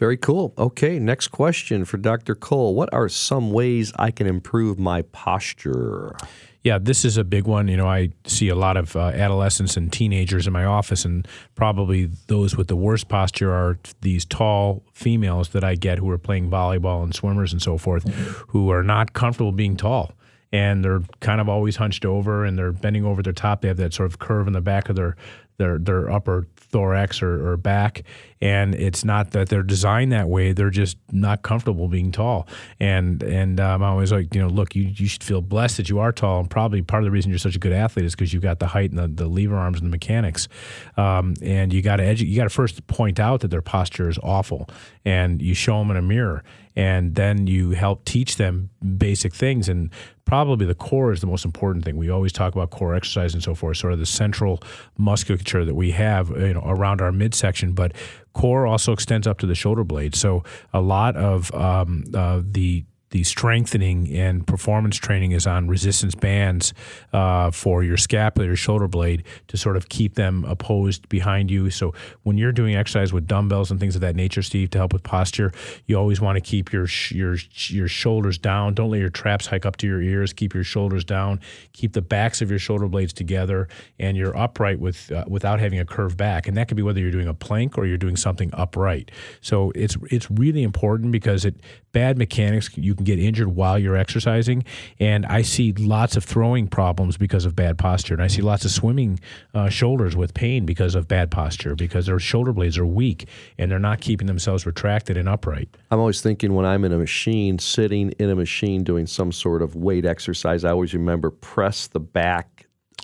very 0.00 0.16
cool. 0.16 0.54
Okay, 0.56 0.98
next 0.98 1.28
question 1.28 1.84
for 1.84 1.98
Dr. 1.98 2.34
Cole. 2.34 2.74
What 2.74 2.88
are 2.94 3.06
some 3.06 3.52
ways 3.52 3.92
I 3.96 4.10
can 4.10 4.26
improve 4.26 4.78
my 4.78 5.02
posture? 5.02 6.16
Yeah, 6.64 6.78
this 6.78 7.04
is 7.04 7.18
a 7.18 7.24
big 7.24 7.46
one. 7.46 7.68
You 7.68 7.76
know, 7.76 7.86
I 7.86 8.08
see 8.24 8.48
a 8.48 8.54
lot 8.54 8.78
of 8.78 8.96
uh, 8.96 9.08
adolescents 9.08 9.76
and 9.76 9.92
teenagers 9.92 10.46
in 10.46 10.54
my 10.54 10.64
office, 10.64 11.04
and 11.04 11.28
probably 11.54 12.06
those 12.28 12.56
with 12.56 12.68
the 12.68 12.76
worst 12.76 13.08
posture 13.08 13.52
are 13.52 13.78
these 14.00 14.24
tall 14.24 14.82
females 14.94 15.50
that 15.50 15.64
I 15.64 15.74
get 15.74 15.98
who 15.98 16.08
are 16.08 16.18
playing 16.18 16.50
volleyball 16.50 17.02
and 17.02 17.14
swimmers 17.14 17.52
and 17.52 17.60
so 17.60 17.76
forth, 17.76 18.08
who 18.48 18.70
are 18.70 18.82
not 18.82 19.12
comfortable 19.12 19.52
being 19.52 19.76
tall 19.76 20.12
and 20.52 20.84
they're 20.84 21.02
kind 21.20 21.40
of 21.40 21.48
always 21.48 21.76
hunched 21.76 22.04
over 22.04 22.44
and 22.44 22.58
they're 22.58 22.72
bending 22.72 23.04
over 23.04 23.22
their 23.22 23.32
top. 23.32 23.60
They 23.60 23.68
have 23.68 23.76
that 23.76 23.94
sort 23.94 24.10
of 24.10 24.18
curve 24.18 24.48
in 24.48 24.52
the 24.52 24.60
back 24.60 24.88
of 24.88 24.96
their 24.96 25.16
their 25.58 25.78
their 25.78 26.10
upper 26.10 26.48
thorax 26.56 27.22
or, 27.22 27.52
or, 27.52 27.56
back. 27.56 28.02
And 28.42 28.74
it's 28.74 29.04
not 29.04 29.32
that 29.32 29.48
they're 29.50 29.62
designed 29.62 30.12
that 30.12 30.28
way; 30.28 30.52
they're 30.52 30.70
just 30.70 30.96
not 31.12 31.42
comfortable 31.42 31.88
being 31.88 32.10
tall. 32.10 32.48
And 32.78 33.22
and 33.22 33.60
um, 33.60 33.82
I'm 33.82 33.90
always 33.90 34.12
like, 34.12 34.34
you 34.34 34.40
know, 34.40 34.48
look, 34.48 34.74
you 34.74 34.84
you 34.84 35.08
should 35.08 35.22
feel 35.22 35.42
blessed 35.42 35.76
that 35.76 35.88
you 35.88 35.98
are 35.98 36.12
tall, 36.12 36.40
and 36.40 36.48
probably 36.48 36.80
part 36.80 37.02
of 37.02 37.04
the 37.04 37.10
reason 37.10 37.30
you're 37.30 37.38
such 37.38 37.56
a 37.56 37.58
good 37.58 37.72
athlete 37.72 38.06
is 38.06 38.14
because 38.14 38.32
you've 38.32 38.42
got 38.42 38.58
the 38.58 38.68
height 38.68 38.90
and 38.90 38.98
the, 38.98 39.08
the 39.08 39.28
lever 39.28 39.56
arms 39.56 39.78
and 39.78 39.86
the 39.86 39.90
mechanics. 39.90 40.48
Um, 40.96 41.34
and 41.42 41.72
you 41.72 41.82
got 41.82 41.96
to 41.96 42.02
edu- 42.02 42.26
you 42.26 42.36
got 42.36 42.44
to 42.44 42.50
first 42.50 42.86
point 42.86 43.20
out 43.20 43.40
that 43.40 43.48
their 43.48 43.62
posture 43.62 44.08
is 44.08 44.18
awful, 44.22 44.68
and 45.04 45.42
you 45.42 45.54
show 45.54 45.78
them 45.78 45.90
in 45.90 45.96
a 45.96 46.02
mirror. 46.02 46.42
And 46.76 47.16
then 47.16 47.46
you 47.48 47.72
help 47.72 48.04
teach 48.04 48.36
them 48.36 48.70
basic 48.96 49.34
things. 49.34 49.68
And 49.68 49.90
probably 50.24 50.66
the 50.66 50.74
core 50.74 51.12
is 51.12 51.20
the 51.20 51.26
most 51.26 51.44
important 51.44 51.84
thing. 51.84 51.96
We 51.96 52.08
always 52.08 52.32
talk 52.32 52.54
about 52.54 52.70
core 52.70 52.94
exercise 52.94 53.34
and 53.34 53.42
so 53.42 53.54
forth 53.56 53.76
sort 53.76 53.92
of 53.92 53.98
the 53.98 54.06
central 54.06 54.62
musculature 54.96 55.64
that 55.64 55.74
we 55.74 55.90
have 55.90 56.30
you 56.30 56.54
know 56.54 56.62
around 56.64 57.00
our 57.00 57.10
midsection. 57.10 57.72
But 57.72 57.92
core 58.32 58.66
also 58.66 58.92
extends 58.92 59.26
up 59.26 59.38
to 59.38 59.46
the 59.46 59.54
shoulder 59.54 59.84
blade. 59.84 60.14
So 60.14 60.44
a 60.72 60.80
lot 60.80 61.16
of 61.16 61.52
um, 61.54 62.04
uh, 62.14 62.42
the 62.44 62.84
the 63.10 63.24
strengthening 63.24 64.08
and 64.14 64.46
performance 64.46 64.96
training 64.96 65.32
is 65.32 65.46
on 65.46 65.68
resistance 65.68 66.14
bands 66.14 66.72
uh, 67.12 67.50
for 67.50 67.82
your 67.82 67.96
scapula, 67.96 68.46
your 68.46 68.56
shoulder 68.56 68.88
blade, 68.88 69.24
to 69.48 69.56
sort 69.56 69.76
of 69.76 69.88
keep 69.88 70.14
them 70.14 70.44
opposed 70.44 71.08
behind 71.08 71.50
you. 71.50 71.70
So 71.70 71.92
when 72.22 72.38
you're 72.38 72.52
doing 72.52 72.76
exercise 72.76 73.12
with 73.12 73.26
dumbbells 73.26 73.70
and 73.70 73.80
things 73.80 73.94
of 73.94 74.00
that 74.02 74.14
nature, 74.14 74.42
Steve, 74.42 74.70
to 74.70 74.78
help 74.78 74.92
with 74.92 75.02
posture, 75.02 75.52
you 75.86 75.96
always 75.96 76.20
want 76.20 76.36
to 76.36 76.40
keep 76.40 76.72
your 76.72 76.86
your 77.10 77.36
your 77.68 77.88
shoulders 77.88 78.38
down. 78.38 78.74
Don't 78.74 78.90
let 78.90 79.00
your 79.00 79.10
traps 79.10 79.46
hike 79.46 79.66
up 79.66 79.76
to 79.78 79.86
your 79.86 80.00
ears. 80.00 80.32
Keep 80.32 80.54
your 80.54 80.64
shoulders 80.64 81.04
down. 81.04 81.40
Keep 81.72 81.94
the 81.94 82.02
backs 82.02 82.40
of 82.40 82.50
your 82.50 82.58
shoulder 82.58 82.86
blades 82.86 83.12
together, 83.12 83.68
and 83.98 84.16
you're 84.16 84.36
upright 84.36 84.78
with 84.78 85.10
uh, 85.10 85.24
without 85.26 85.58
having 85.58 85.80
a 85.80 85.84
curved 85.84 86.16
back. 86.16 86.46
And 86.46 86.56
that 86.56 86.68
could 86.68 86.76
be 86.76 86.82
whether 86.82 87.00
you're 87.00 87.10
doing 87.10 87.28
a 87.28 87.34
plank 87.34 87.76
or 87.76 87.86
you're 87.86 87.98
doing 87.98 88.16
something 88.16 88.50
upright. 88.52 89.10
So 89.40 89.72
it's 89.74 89.96
it's 90.10 90.30
really 90.30 90.62
important 90.62 91.10
because 91.10 91.44
it 91.44 91.56
bad 91.92 92.18
mechanics 92.18 92.70
you 92.76 92.94
can 92.94 93.04
get 93.04 93.18
injured 93.18 93.48
while 93.48 93.78
you're 93.78 93.96
exercising. 93.96 94.64
And 94.98 95.26
I 95.26 95.42
see 95.42 95.72
lots 95.72 96.16
of 96.16 96.24
throwing 96.24 96.68
problems 96.68 97.16
because 97.16 97.44
of 97.44 97.56
bad 97.56 97.78
posture. 97.78 98.14
And 98.14 98.22
I 98.22 98.26
see 98.26 98.42
lots 98.42 98.64
of 98.64 98.70
swimming 98.70 99.20
uh, 99.54 99.68
shoulders 99.68 100.16
with 100.16 100.34
pain 100.34 100.66
because 100.66 100.94
of 100.94 101.08
bad 101.08 101.30
posture, 101.30 101.74
because 101.74 102.06
their 102.06 102.18
shoulder 102.18 102.52
blades 102.52 102.78
are 102.78 102.86
weak 102.86 103.26
and 103.58 103.70
they're 103.70 103.78
not 103.78 104.00
keeping 104.00 104.26
themselves 104.26 104.66
retracted 104.66 105.16
and 105.16 105.28
upright. 105.28 105.68
I'm 105.90 105.98
always 105.98 106.20
thinking 106.20 106.54
when 106.54 106.66
I'm 106.66 106.84
in 106.84 106.92
a 106.92 106.98
machine, 106.98 107.58
sitting 107.58 108.10
in 108.12 108.30
a 108.30 108.36
machine 108.36 108.84
doing 108.84 109.06
some 109.06 109.32
sort 109.32 109.62
of 109.62 109.74
weight 109.74 110.04
exercise, 110.04 110.64
I 110.64 110.70
always 110.70 110.94
remember 110.94 111.30
press 111.30 111.86
the 111.86 112.00
back 112.00 112.59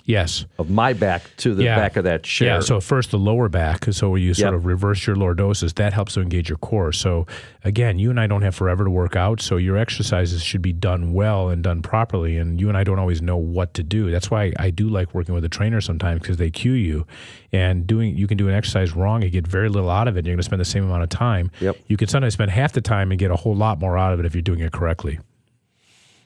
Yes. 0.07 0.45
of 0.57 0.69
my 0.69 0.93
back 0.93 1.21
to 1.37 1.53
the 1.53 1.65
Yeah. 1.65 1.75
back 1.75 1.97
of 1.97 2.05
that 2.05 2.23
chair. 2.23 2.55
Yeah, 2.55 2.59
so 2.61 2.79
first 2.79 3.11
the 3.11 3.19
lower 3.19 3.49
back, 3.49 3.85
so 3.91 4.09
where 4.09 4.17
you 4.19 4.33
sort 4.33 4.53
Yep. 4.53 4.57
of 4.59 4.65
reverse 4.65 5.05
your 5.05 5.15
lordosis. 5.17 5.75
That 5.75 5.93
helps 5.93 6.13
to 6.15 6.21
engage 6.21 6.47
your 6.49 6.57
core. 6.57 6.91
So 6.93 7.27
again, 7.65 7.99
you 7.99 8.09
and 8.09 8.19
I 8.19 8.25
don't 8.25 8.41
have 8.41 8.55
forever 8.55 8.85
to 8.85 8.89
work 8.89 9.15
out, 9.17 9.41
so 9.41 9.57
your 9.57 9.77
exercises 9.77 10.41
should 10.41 10.61
be 10.61 10.71
done 10.73 11.11
well 11.13 11.49
and 11.49 11.61
done 11.61 11.81
properly. 11.81 12.37
And 12.37 12.59
you 12.59 12.69
and 12.69 12.77
I 12.77 12.83
don't 12.85 12.99
always 12.99 13.21
know 13.21 13.37
what 13.37 13.73
to 13.75 13.83
do. 13.83 14.09
That's 14.09 14.31
why 14.31 14.53
I 14.57 14.69
do 14.69 14.87
like 14.87 15.13
working 15.13 15.35
with 15.35 15.43
a 15.43 15.49
trainer 15.49 15.81
sometimes 15.81 16.21
because 16.21 16.37
they 16.37 16.49
cue 16.49 16.71
you. 16.71 17.05
And 17.51 17.85
doing 17.85 18.15
you 18.15 18.27
can 18.27 18.37
do 18.37 18.47
an 18.47 18.53
exercise 18.55 18.95
wrong 18.95 19.23
and 19.23 19.31
get 19.31 19.45
very 19.45 19.67
little 19.67 19.89
out 19.89 20.07
of 20.07 20.15
it. 20.15 20.19
And 20.19 20.27
you're 20.27 20.35
going 20.35 20.39
to 20.39 20.43
spend 20.45 20.61
the 20.61 20.65
same 20.65 20.85
amount 20.85 21.03
of 21.03 21.09
time. 21.09 21.51
Yep. 21.59 21.75
You 21.87 21.97
can 21.97 22.07
sometimes 22.07 22.33
spend 22.33 22.51
half 22.51 22.71
the 22.71 22.81
time 22.81 23.11
and 23.11 23.19
get 23.19 23.29
a 23.29 23.35
whole 23.35 23.55
lot 23.55 23.79
more 23.79 23.97
out 23.97 24.13
of 24.13 24.19
it 24.21 24.25
if 24.25 24.33
you're 24.33 24.41
doing 24.41 24.61
it 24.61 24.71
correctly. 24.71 25.19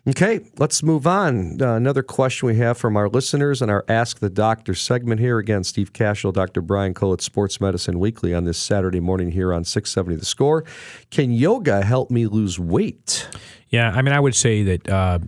Okay, 0.07 0.39
let's 0.57 0.81
move 0.81 1.05
on. 1.05 1.61
Uh, 1.61 1.75
another 1.75 2.01
question 2.01 2.47
we 2.47 2.55
have 2.55 2.75
from 2.75 2.97
our 2.97 3.07
listeners 3.07 3.61
in 3.61 3.69
our 3.69 3.85
Ask 3.87 4.17
the 4.17 4.31
Doctor 4.31 4.73
segment 4.73 5.21
here. 5.21 5.37
Again, 5.37 5.63
Steve 5.63 5.93
Kashul, 5.93 6.33
Dr. 6.33 6.59
Brian 6.61 6.95
Cole 6.95 7.13
at 7.13 7.21
Sports 7.21 7.61
Medicine 7.61 7.99
Weekly 7.99 8.33
on 8.33 8.43
this 8.45 8.57
Saturday 8.57 8.99
morning 8.99 9.29
here 9.29 9.53
on 9.53 9.63
670 9.63 10.15
The 10.15 10.25
Score. 10.25 10.63
Can 11.11 11.31
yoga 11.31 11.85
help 11.85 12.09
me 12.09 12.25
lose 12.25 12.57
weight? 12.57 13.27
Yeah, 13.69 13.91
I 13.91 14.01
mean, 14.01 14.11
I 14.15 14.19
would 14.19 14.33
say 14.33 14.63
that 14.63 14.89
uh, 14.89 15.19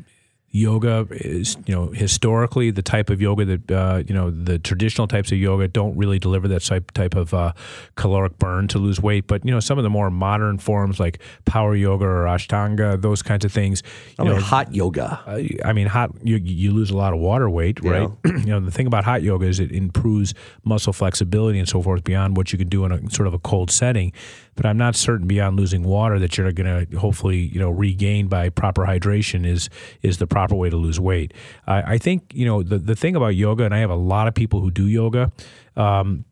yoga 0.56 1.08
is, 1.10 1.58
you 1.66 1.74
know, 1.74 1.88
historically 1.88 2.70
the 2.70 2.84
type 2.84 3.10
of 3.10 3.20
yoga 3.20 3.44
that, 3.44 3.72
uh, 3.72 4.04
you 4.08 4.14
know, 4.14 4.30
the 4.30 4.60
traditional 4.60 5.08
types 5.08 5.32
of 5.32 5.40
yoga 5.40 5.68
don't 5.68 5.98
really 5.98 6.20
deliver 6.20 6.48
that 6.48 6.62
type 6.64 6.92
type 6.92 7.16
of 7.16 7.34
uh, 7.34 7.52
caloric 7.96 8.38
burn 8.38 8.68
to 8.68 8.78
lose 8.78 9.02
weight. 9.02 9.26
But 9.26 9.44
you 9.44 9.52
know, 9.52 9.60
some 9.60 9.80
of 9.80 9.84
the 9.84 9.90
more 9.90 10.12
modern 10.12 10.60
forms 10.60 11.00
like 11.00 11.20
power 11.46 11.76
yoga 11.76 12.06
or 12.06 12.26
Ashtanga, 12.26 13.02
those 13.02 13.24
kinds 13.24 13.44
of 13.44 13.52
things. 13.52 13.82
I 14.20 14.24
You 14.24 14.30
mean, 14.30 14.38
know, 14.38 14.44
hot 14.46 14.74
yoga. 14.74 15.20
uh, 15.26 15.42
I 15.66 15.74
mean, 15.74 15.88
hot 15.88 16.12
you 16.24 16.38
you 16.38 16.72
lose 16.72 16.92
a 16.92 16.96
lot 16.98 17.14
of 17.14 17.20
water 17.20 17.50
weight, 17.50 17.84
right? 17.84 18.08
you 18.26 18.46
know, 18.46 18.60
the 18.60 18.72
thing 18.72 18.86
about 18.86 19.04
hot 19.06 19.24
yoga 19.24 19.48
is 19.48 19.60
it 19.60 19.72
improves 19.72 20.36
muscle 20.64 20.94
flexibility 20.94 21.58
and 21.58 21.68
so 21.68 21.82
forth 21.82 22.04
beyond 22.04 22.38
what 22.38 22.52
you 22.52 22.60
can 22.60 22.70
do 22.70 22.86
in 22.86 22.92
a 22.92 23.10
sort 23.10 23.26
of 23.28 23.34
a 23.34 23.40
cold 23.40 23.72
setting. 23.72 24.14
But 24.56 24.68
I'm 24.68 24.78
not 24.78 24.96
certain 24.96 25.26
beyond 25.26 25.58
losing 25.60 25.82
water 25.82 26.20
that 26.20 26.38
you're 26.38 26.52
going 26.52 26.86
to 26.86 27.00
hopefully 27.00 27.40
you 27.40 27.60
know 27.60 27.72
regain 27.72 28.28
by 28.28 28.50
proper 28.50 28.84
hydration 28.86 29.48
is 29.48 29.68
is 30.04 30.20
the 30.20 30.28
proper 30.28 30.43
way 30.52 30.70
to 30.70 30.78
lose 30.78 31.00
weight. 31.00 31.34
I, 31.68 31.94
I 31.94 31.98
think 31.98 32.32
you 32.34 32.46
know 32.46 32.64
the 32.64 32.78
the 32.78 32.96
thing 32.96 33.16
about 33.16 33.36
yoga, 33.36 33.64
and 33.64 33.74
I 33.74 33.80
have 33.80 33.90
a 33.90 33.96
lot 33.96 34.28
of 34.28 34.34
people 34.34 34.60
who 34.60 34.72
do 34.72 34.88
yoga. 34.88 35.32
Um, 35.76 36.26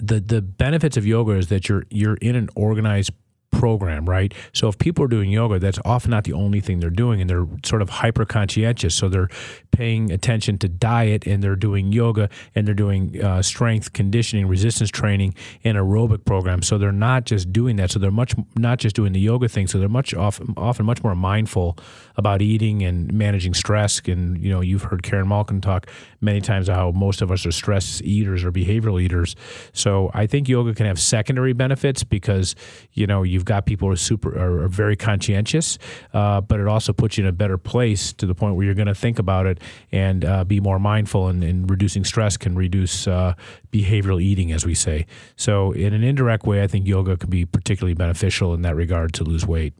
the 0.00 0.20
the 0.20 0.42
benefits 0.42 0.96
of 0.96 1.06
yoga 1.06 1.32
is 1.32 1.48
that 1.48 1.68
you're 1.68 1.84
you're 1.90 2.16
in 2.16 2.36
an 2.36 2.48
organized 2.54 3.12
program, 3.58 4.08
right? 4.08 4.32
So 4.54 4.68
if 4.68 4.78
people 4.78 5.04
are 5.04 5.08
doing 5.08 5.30
yoga, 5.30 5.58
that's 5.58 5.80
often 5.84 6.12
not 6.12 6.24
the 6.24 6.32
only 6.32 6.60
thing 6.60 6.78
they're 6.78 6.90
doing, 6.90 7.20
and 7.20 7.28
they're 7.28 7.46
sort 7.64 7.82
of 7.82 7.90
hyper 7.90 8.24
conscientious. 8.24 8.94
So 8.94 9.08
they're 9.08 9.28
paying 9.72 10.12
attention 10.12 10.58
to 10.58 10.68
diet, 10.68 11.26
and 11.26 11.42
they're 11.42 11.56
doing 11.56 11.92
yoga, 11.92 12.30
and 12.54 12.66
they're 12.66 12.74
doing 12.74 13.20
uh, 13.22 13.42
strength 13.42 13.92
conditioning, 13.92 14.46
resistance 14.46 14.90
training, 14.90 15.34
and 15.64 15.76
aerobic 15.76 16.24
programs. 16.24 16.68
So 16.68 16.78
they're 16.78 16.92
not 16.92 17.24
just 17.24 17.52
doing 17.52 17.76
that. 17.76 17.90
So 17.90 17.98
they're 17.98 18.10
much 18.12 18.34
not 18.56 18.78
just 18.78 18.94
doing 18.94 19.12
the 19.12 19.20
yoga 19.20 19.48
thing. 19.48 19.66
So 19.66 19.78
they're 19.78 19.88
much 19.88 20.14
often 20.14 20.54
often 20.56 20.86
much 20.86 21.02
more 21.02 21.16
mindful 21.16 21.76
about 22.16 22.40
eating 22.40 22.82
and 22.82 23.12
managing 23.12 23.54
stress. 23.54 24.00
And 24.06 24.40
you 24.42 24.50
know, 24.50 24.60
you've 24.60 24.84
heard 24.84 25.02
Karen 25.02 25.28
Malkin 25.28 25.60
talk 25.60 25.88
many 26.20 26.40
times 26.40 26.68
how 26.68 26.92
most 26.92 27.22
of 27.22 27.32
us 27.32 27.44
are 27.44 27.52
stress 27.52 28.00
eaters 28.02 28.44
or 28.44 28.52
behavioral 28.52 29.02
eaters. 29.02 29.34
So 29.72 30.10
I 30.14 30.26
think 30.26 30.48
yoga 30.48 30.74
can 30.74 30.86
have 30.86 31.00
secondary 31.00 31.52
benefits 31.52 32.04
because 32.04 32.54
you 32.92 33.06
know 33.06 33.24
you've 33.24 33.47
got 33.48 33.66
people 33.66 33.88
who 33.88 33.94
are 33.94 33.96
super 33.96 34.38
are, 34.38 34.64
are 34.64 34.68
very 34.68 34.94
conscientious, 34.94 35.78
uh, 36.12 36.40
but 36.40 36.60
it 36.60 36.68
also 36.68 36.92
puts 36.92 37.18
you 37.18 37.24
in 37.24 37.28
a 37.28 37.32
better 37.32 37.58
place 37.58 38.12
to 38.12 38.26
the 38.26 38.34
point 38.34 38.54
where 38.54 38.64
you're 38.64 38.74
going 38.74 38.86
to 38.86 38.94
think 38.94 39.18
about 39.18 39.46
it 39.46 39.58
and 39.90 40.24
uh, 40.24 40.44
be 40.44 40.60
more 40.60 40.78
mindful. 40.78 41.26
And, 41.26 41.42
and 41.42 41.68
reducing 41.68 42.04
stress 42.04 42.36
can 42.36 42.54
reduce 42.54 43.08
uh, 43.08 43.34
behavioral 43.72 44.22
eating, 44.22 44.52
as 44.52 44.64
we 44.64 44.74
say. 44.74 45.06
So 45.36 45.72
in 45.72 45.94
an 45.94 46.04
indirect 46.04 46.46
way, 46.46 46.62
I 46.62 46.66
think 46.66 46.86
yoga 46.86 47.16
can 47.16 47.30
be 47.30 47.44
particularly 47.44 47.94
beneficial 47.94 48.54
in 48.54 48.62
that 48.62 48.76
regard 48.76 49.14
to 49.14 49.24
lose 49.24 49.46
weight. 49.46 49.72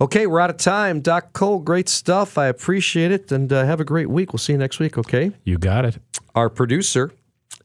Okay, 0.00 0.26
we're 0.26 0.40
out 0.40 0.50
of 0.50 0.56
time. 0.56 1.00
Doc 1.00 1.32
Cole, 1.32 1.60
great 1.60 1.88
stuff. 1.88 2.36
I 2.36 2.46
appreciate 2.46 3.12
it, 3.12 3.30
and 3.30 3.52
uh, 3.52 3.64
have 3.64 3.78
a 3.80 3.84
great 3.84 4.10
week. 4.10 4.32
We'll 4.32 4.38
see 4.38 4.52
you 4.52 4.58
next 4.58 4.80
week, 4.80 4.98
okay? 4.98 5.30
You 5.44 5.58
got 5.58 5.84
it. 5.84 5.98
Our 6.34 6.48
producer 6.48 7.12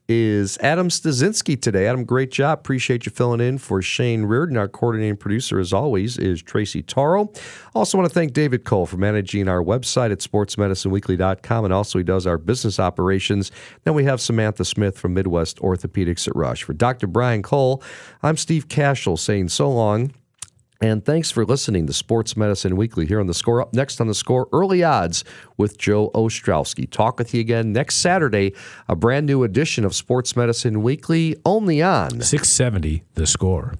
is 0.08 0.56
Adam 0.62 0.88
Stasinski 0.88 1.60
today. 1.60 1.86
Adam, 1.86 2.04
great 2.04 2.30
job. 2.30 2.60
Appreciate 2.60 3.04
you 3.04 3.12
filling 3.12 3.40
in 3.40 3.58
for 3.58 3.82
Shane 3.82 4.24
Reardon. 4.24 4.56
Our 4.56 4.66
coordinating 4.66 5.18
producer, 5.18 5.58
as 5.58 5.72
always, 5.72 6.16
is 6.16 6.42
Tracy 6.42 6.82
Taro. 6.82 7.30
Also 7.74 7.98
want 7.98 8.08
to 8.08 8.14
thank 8.14 8.32
David 8.32 8.64
Cole 8.64 8.86
for 8.86 8.96
managing 8.96 9.48
our 9.48 9.62
website 9.62 10.10
at 10.10 10.20
sportsmedicineweekly.com, 10.20 11.64
and 11.64 11.74
also 11.74 11.98
he 11.98 12.04
does 12.04 12.26
our 12.26 12.38
business 12.38 12.80
operations. 12.80 13.52
Then 13.84 13.92
we 13.92 14.04
have 14.04 14.20
Samantha 14.20 14.64
Smith 14.64 14.98
from 14.98 15.12
Midwest 15.12 15.58
Orthopedics 15.58 16.26
at 16.26 16.34
Rush. 16.34 16.62
For 16.62 16.72
Dr. 16.72 17.06
Brian 17.06 17.42
Cole, 17.42 17.82
I'm 18.22 18.38
Steve 18.38 18.68
Kashul 18.68 19.18
saying 19.18 19.50
so 19.50 19.70
long. 19.70 20.12
And 20.80 21.04
thanks 21.04 21.30
for 21.30 21.44
listening 21.44 21.86
to 21.88 21.92
Sports 21.92 22.36
Medicine 22.36 22.76
Weekly 22.76 23.04
here 23.04 23.18
on 23.18 23.26
the 23.26 23.34
score. 23.34 23.60
Up 23.60 23.74
next 23.74 24.00
on 24.00 24.06
the 24.06 24.14
score, 24.14 24.48
early 24.52 24.84
odds 24.84 25.24
with 25.56 25.76
Joe 25.76 26.10
Ostrowski. 26.14 26.88
Talk 26.88 27.18
with 27.18 27.34
you 27.34 27.40
again 27.40 27.72
next 27.72 27.96
Saturday, 27.96 28.54
a 28.88 28.94
brand 28.94 29.26
new 29.26 29.42
edition 29.42 29.84
of 29.84 29.94
Sports 29.94 30.36
Medicine 30.36 30.82
Weekly, 30.82 31.36
only 31.44 31.82
on 31.82 32.20
670, 32.20 33.02
the 33.14 33.26
score. 33.26 33.74